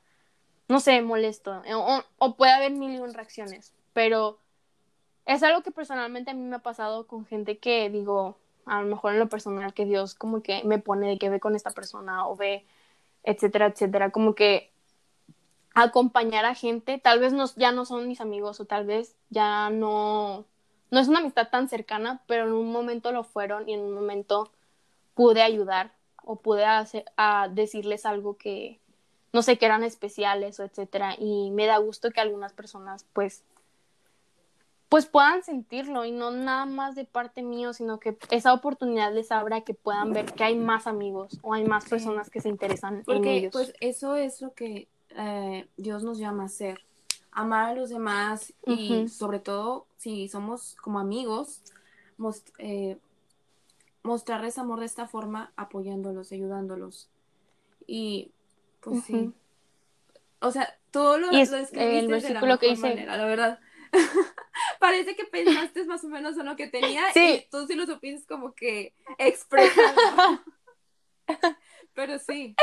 [0.68, 4.38] no sé, molesto, o, o puede haber mil y un reacciones, pero
[5.26, 8.88] es algo que personalmente a mí me ha pasado con gente que digo, a lo
[8.88, 11.72] mejor en lo personal que Dios como que me pone de que ve con esta
[11.72, 12.66] persona o ve,
[13.24, 14.70] etcétera, etcétera, como que
[15.74, 19.70] acompañar a gente, tal vez no, ya no son mis amigos o tal vez ya
[19.70, 20.44] no,
[20.92, 23.94] no es una amistad tan cercana, pero en un momento lo fueron y en un
[23.94, 24.52] momento
[25.14, 28.78] pude ayudar o pude hacer, a decirles algo que
[29.32, 33.44] no sé, que eran especiales o etcétera y me da gusto que algunas personas pues
[34.96, 39.30] pues puedan sentirlo y no nada más de parte mío, sino que esa oportunidad les
[39.30, 43.04] abra que puedan ver que hay más amigos o hay más personas que se interesan
[43.06, 43.52] Porque, en ellos.
[43.52, 44.88] pues eso es lo que
[45.18, 46.80] eh, Dios nos llama a hacer,
[47.32, 51.62] amar a los demás y sobre todo si somos como amigos,
[52.18, 52.98] most- eh,
[54.02, 57.10] mostrarles amor de esta forma, apoyándolos, ayudándolos.
[57.86, 58.32] Y
[58.80, 59.30] pues sí.
[60.40, 63.18] O sea, todo lo, Y es lo el escribiste de la versículo que dice- manera,
[63.18, 63.60] la verdad.
[64.80, 67.44] Parece que pensaste más o menos en lo que tenía Sí.
[67.46, 70.42] y tú sí lo supiste como que expresarlo.
[71.94, 72.56] Pero sí.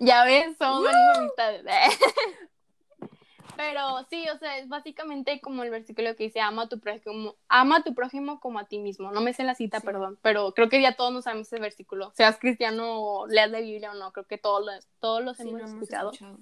[0.00, 1.64] Ya ves, somos amistades.
[3.56, 7.36] Pero sí, o sea, es básicamente como el versículo que dice, ama a tu prójimo,
[7.48, 9.10] ama a tu prójimo como a ti mismo.
[9.12, 9.86] No me sé la cita, Sí.
[9.86, 12.10] perdón, pero creo que ya todos nos sabemos ese versículo.
[12.14, 15.42] Seas cristiano o leas la Biblia o no, creo que todos los, todos los sí,
[15.42, 16.12] hemos lo hemos escuchado.
[16.12, 16.38] escuchado.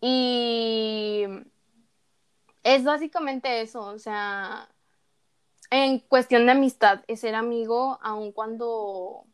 [0.00, 1.26] Y
[2.62, 4.68] es básicamente eso, o sea,
[5.70, 9.24] en cuestión de amistad, es ser amigo, aun cuando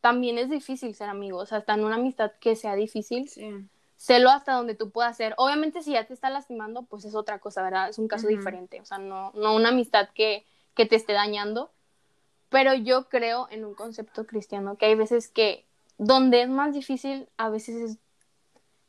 [0.00, 3.66] también es difícil ser amigo, o sea, hasta en una amistad que sea difícil, Sí.
[3.96, 5.34] sélo hasta donde tú puedas ser.
[5.36, 7.90] Obviamente si ya te está lastimando, pues es otra cosa, ¿verdad?
[7.90, 11.70] Es un caso diferente, o sea, no, no una amistad que, que te esté dañando,
[12.48, 15.66] pero yo creo en un concepto cristiano que hay veces que
[15.98, 17.98] donde es más difícil, a veces es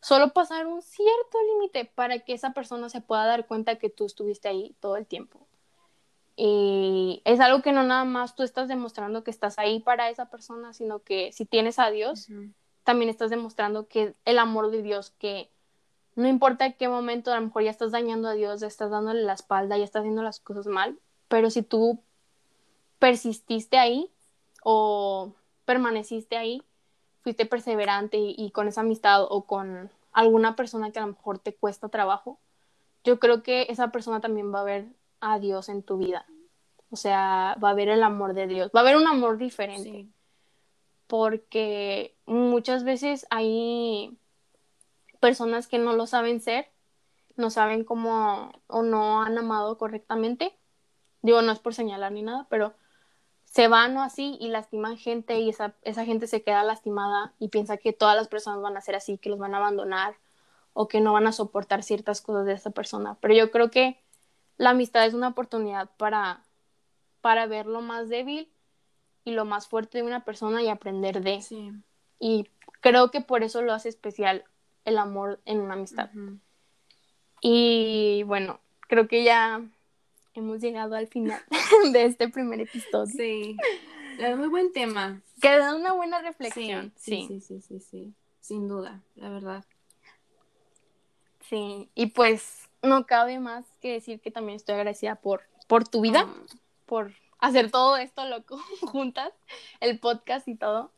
[0.02, 4.06] solo pasar un cierto límite para que esa persona se pueda dar cuenta que tú
[4.06, 5.48] estuviste ahí todo el tiempo.
[6.36, 10.30] Y es algo que no nada más tú estás demostrando que estás ahí para esa
[10.30, 12.30] persona, sino que si tienes a Dios,
[12.84, 15.52] también estás demostrando que el amor de Dios, que
[16.16, 18.90] no importa en qué momento, a lo mejor ya estás dañando a Dios, ya estás
[18.90, 22.02] dándole la espalda, ya estás haciendo las cosas mal, pero si tú
[22.98, 24.12] persististe ahí
[24.64, 25.34] o
[25.66, 26.64] permaneciste ahí,
[27.24, 31.40] fuiste perseverante y, y con esa amistad o con alguna persona que a lo mejor
[31.40, 32.40] te cuesta trabajo,
[33.04, 34.86] yo creo que esa persona también va a ver
[35.20, 36.26] a Dios en tu vida.
[36.92, 39.90] O sea, va a ver el amor de Dios, va a haber un amor diferente
[39.90, 40.10] Sí.
[41.08, 44.18] porque muchas veces hay
[45.20, 46.68] personas que no lo saben ser,
[47.36, 50.58] no saben cómo o no han amado correctamente.
[51.22, 52.74] Digo, no es por señalar ni nada, pero
[53.52, 57.50] se van o así y lastiman gente y esa, esa gente se queda lastimada y
[57.50, 60.16] piensa que todas las personas van a ser así, que los van a abandonar
[60.72, 63.18] o que no van a soportar ciertas cosas de esa persona.
[63.20, 64.00] Pero yo creo que
[64.56, 66.46] la amistad es una oportunidad para,
[67.20, 68.50] para ver lo más débil
[69.26, 71.42] y lo más fuerte de una persona y aprender de.
[71.42, 71.74] Sí.
[72.20, 72.48] Y
[72.80, 74.46] creo que por eso lo hace especial
[74.86, 76.10] el amor en una amistad.
[77.42, 79.62] Y bueno, creo que ya
[80.34, 81.42] hemos llegado al final
[81.94, 83.06] de este primer episodio.
[83.08, 83.58] Sí.
[84.20, 85.22] Es muy buen tema.
[85.42, 86.94] Queda una buena reflexión.
[86.96, 88.14] Sí, sí, sí, sí, sí.
[88.40, 89.64] Sin duda, la verdad.
[91.50, 96.02] Sí, y pues no cabe más que decir que también estoy agradecida por, por tu
[96.02, 96.34] vida, Ah,
[96.86, 99.32] por hacer todo esto loco juntas,
[99.80, 100.92] el podcast y todo.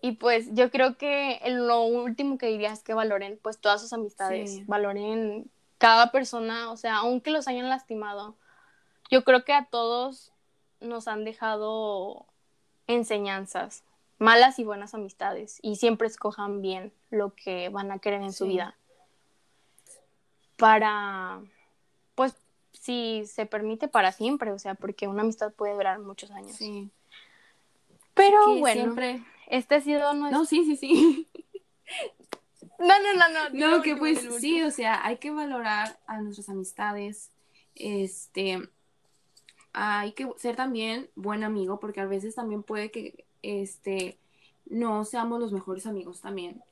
[0.00, 3.92] Y pues yo creo que lo último que diría es que valoren pues todas sus
[3.92, 4.64] amistades, Sí.
[4.66, 5.48] valoren
[5.78, 8.36] cada persona, o sea, aunque los hayan lastimado,
[9.12, 10.32] yo creo que a todos
[10.80, 12.24] nos han dejado
[12.86, 13.84] enseñanzas,
[14.18, 18.46] malas y buenas amistades, y siempre escojan bien lo que van a querer en su
[18.46, 18.74] vida.
[20.56, 21.42] Para,
[22.14, 22.34] pues,
[22.72, 26.56] si se permite, para siempre, o sea, porque una amistad puede durar muchos años.
[26.56, 26.90] Sí.
[28.14, 30.38] Pero bueno, siempre- este ha sido nuestro...
[30.38, 31.28] No, sí, sí, sí.
[32.78, 33.76] No, no, no, no.
[33.76, 37.30] No, que pues sí, o sea, hay que valorar a nuestras amistades.
[37.76, 38.68] Este,
[39.72, 44.18] hay que ser también buen amigo, porque a veces también puede que, este,
[44.66, 46.62] no seamos los mejores amigos también.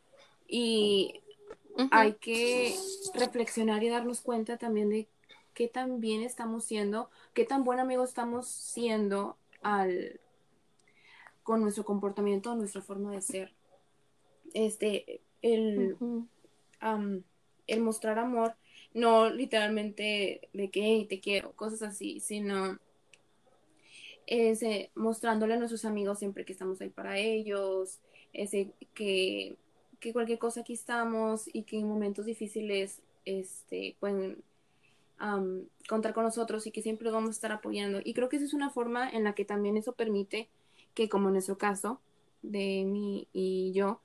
[0.47, 1.21] Y
[1.91, 2.75] hay que
[3.15, 5.09] reflexionar y darnos cuenta también de
[5.55, 10.21] qué tan bien estamos siendo, qué tan buen amigo estamos siendo al
[11.43, 13.53] con nuestro comportamiento, nuestra forma de ser.
[14.55, 15.97] Este, el,
[17.67, 18.55] el mostrar amor,
[18.93, 22.79] no literalmente de que te quiero, cosas así, sino
[24.31, 27.99] ese, mostrándole a nuestros amigos siempre que estamos ahí para ellos,
[28.33, 29.57] ese, que,
[29.99, 34.43] que cualquier cosa aquí estamos y que en momentos difíciles este, pueden
[35.87, 38.01] contar con nosotros y que siempre los vamos a estar apoyando.
[38.03, 40.49] Y creo que esa es una forma en la que también eso permite
[40.95, 42.01] que, como en nuestro caso,
[42.41, 44.01] de mí y yo,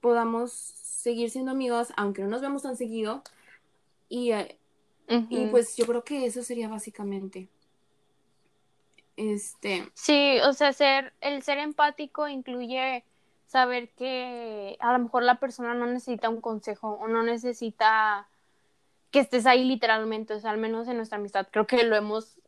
[0.00, 3.22] podamos seguir siendo amigos, aunque no nos vemos tan seguido.
[4.08, 4.58] Y, eh,
[5.28, 7.48] y pues yo creo que eso sería básicamente.
[9.18, 9.90] Este.
[9.94, 13.04] Sí, o sea, ser, el ser empático incluye
[13.48, 18.28] saber que a lo mejor la persona no necesita un consejo o no necesita
[19.10, 22.38] que estés ahí literalmente, o sea, al menos en nuestra amistad, creo que lo hemos,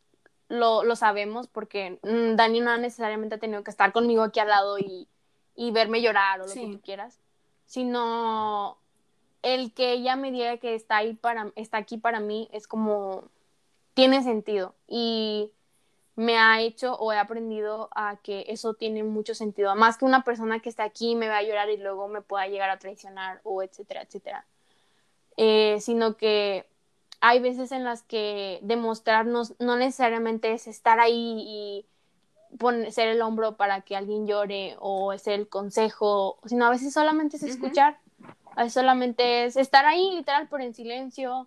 [0.48, 4.48] lo, lo sabemos porque mm, Dani no necesariamente ha tenido que estar conmigo aquí al
[4.48, 5.08] lado y,
[5.56, 7.18] y verme llorar o lo que tú quieras,
[7.66, 8.78] sino
[9.42, 13.24] el que ella me diga que está ahí para, está aquí para mí es como,
[13.94, 15.50] tiene sentido y
[16.16, 20.24] me ha hecho o he aprendido a que eso tiene mucho sentido, más que una
[20.24, 23.40] persona que está aquí me va a llorar y luego me pueda llegar a traicionar
[23.44, 24.46] o etcétera, etcétera.
[25.36, 26.66] Eh, sino que
[27.20, 31.86] hay veces en las que demostrarnos no necesariamente es estar ahí y
[32.58, 36.92] poner, ser el hombro para que alguien llore o ser el consejo, sino a veces
[36.92, 37.98] solamente es escuchar,
[38.56, 41.46] a veces solamente es estar ahí literal por en silencio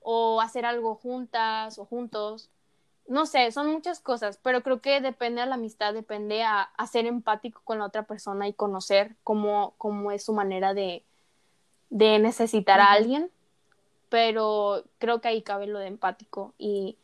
[0.00, 2.50] o hacer algo juntas o juntos.
[3.08, 7.06] No sé, son muchas cosas, pero creo que depende a la amistad, depende a, ser
[7.06, 11.04] empático con la otra persona y conocer cómo, cómo es su manera de,
[11.90, 13.30] de necesitar a alguien,
[14.08, 16.96] pero creo que ahí cabe lo de empático y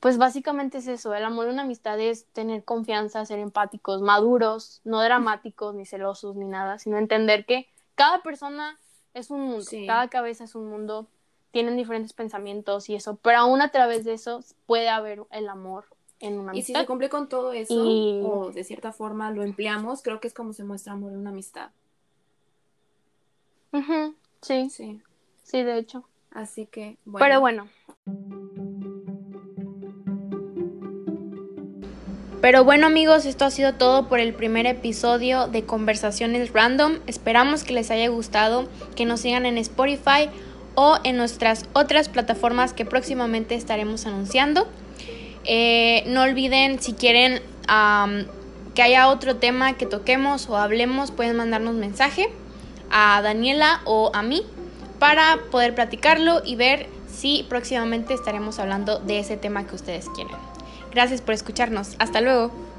[0.00, 4.80] pues básicamente es eso, el amor de una amistad es tener confianza, ser empáticos, maduros,
[4.84, 8.78] no dramáticos ni celosos ni nada, sino entender que cada persona
[9.12, 11.06] es un mundo, cada cabeza es un mundo,
[11.50, 15.84] tienen diferentes pensamientos y eso, pero aún a través de eso puede haber el amor
[16.20, 16.72] en una amistad.
[16.72, 20.28] Y si se cumple con todo eso, o de cierta forma lo empleamos, creo que
[20.28, 21.70] es como se muestra amor en una amistad.
[24.42, 24.70] Sí.
[24.70, 25.02] Sí.
[25.42, 26.04] Sí, de hecho.
[26.30, 27.26] Así que, bueno.
[27.26, 27.68] Pero bueno.
[32.40, 36.94] Pero bueno amigos, esto ha sido todo por el primer episodio de Conversaciones Random.
[37.06, 40.30] Esperamos que les haya gustado, que nos sigan en Spotify
[40.74, 44.68] o en nuestras otras plataformas que próximamente estaremos anunciando.
[45.44, 47.40] Eh, no olviden si quieren
[48.74, 52.28] que haya otro tema que toquemos o hablemos, pueden mandarnos mensaje
[52.90, 54.42] a Daniela o a mí
[54.98, 60.36] para poder platicarlo y ver si próximamente estaremos hablando de ese tema que ustedes quieren.
[60.92, 61.94] Gracias por escucharnos.
[61.98, 62.69] Hasta luego.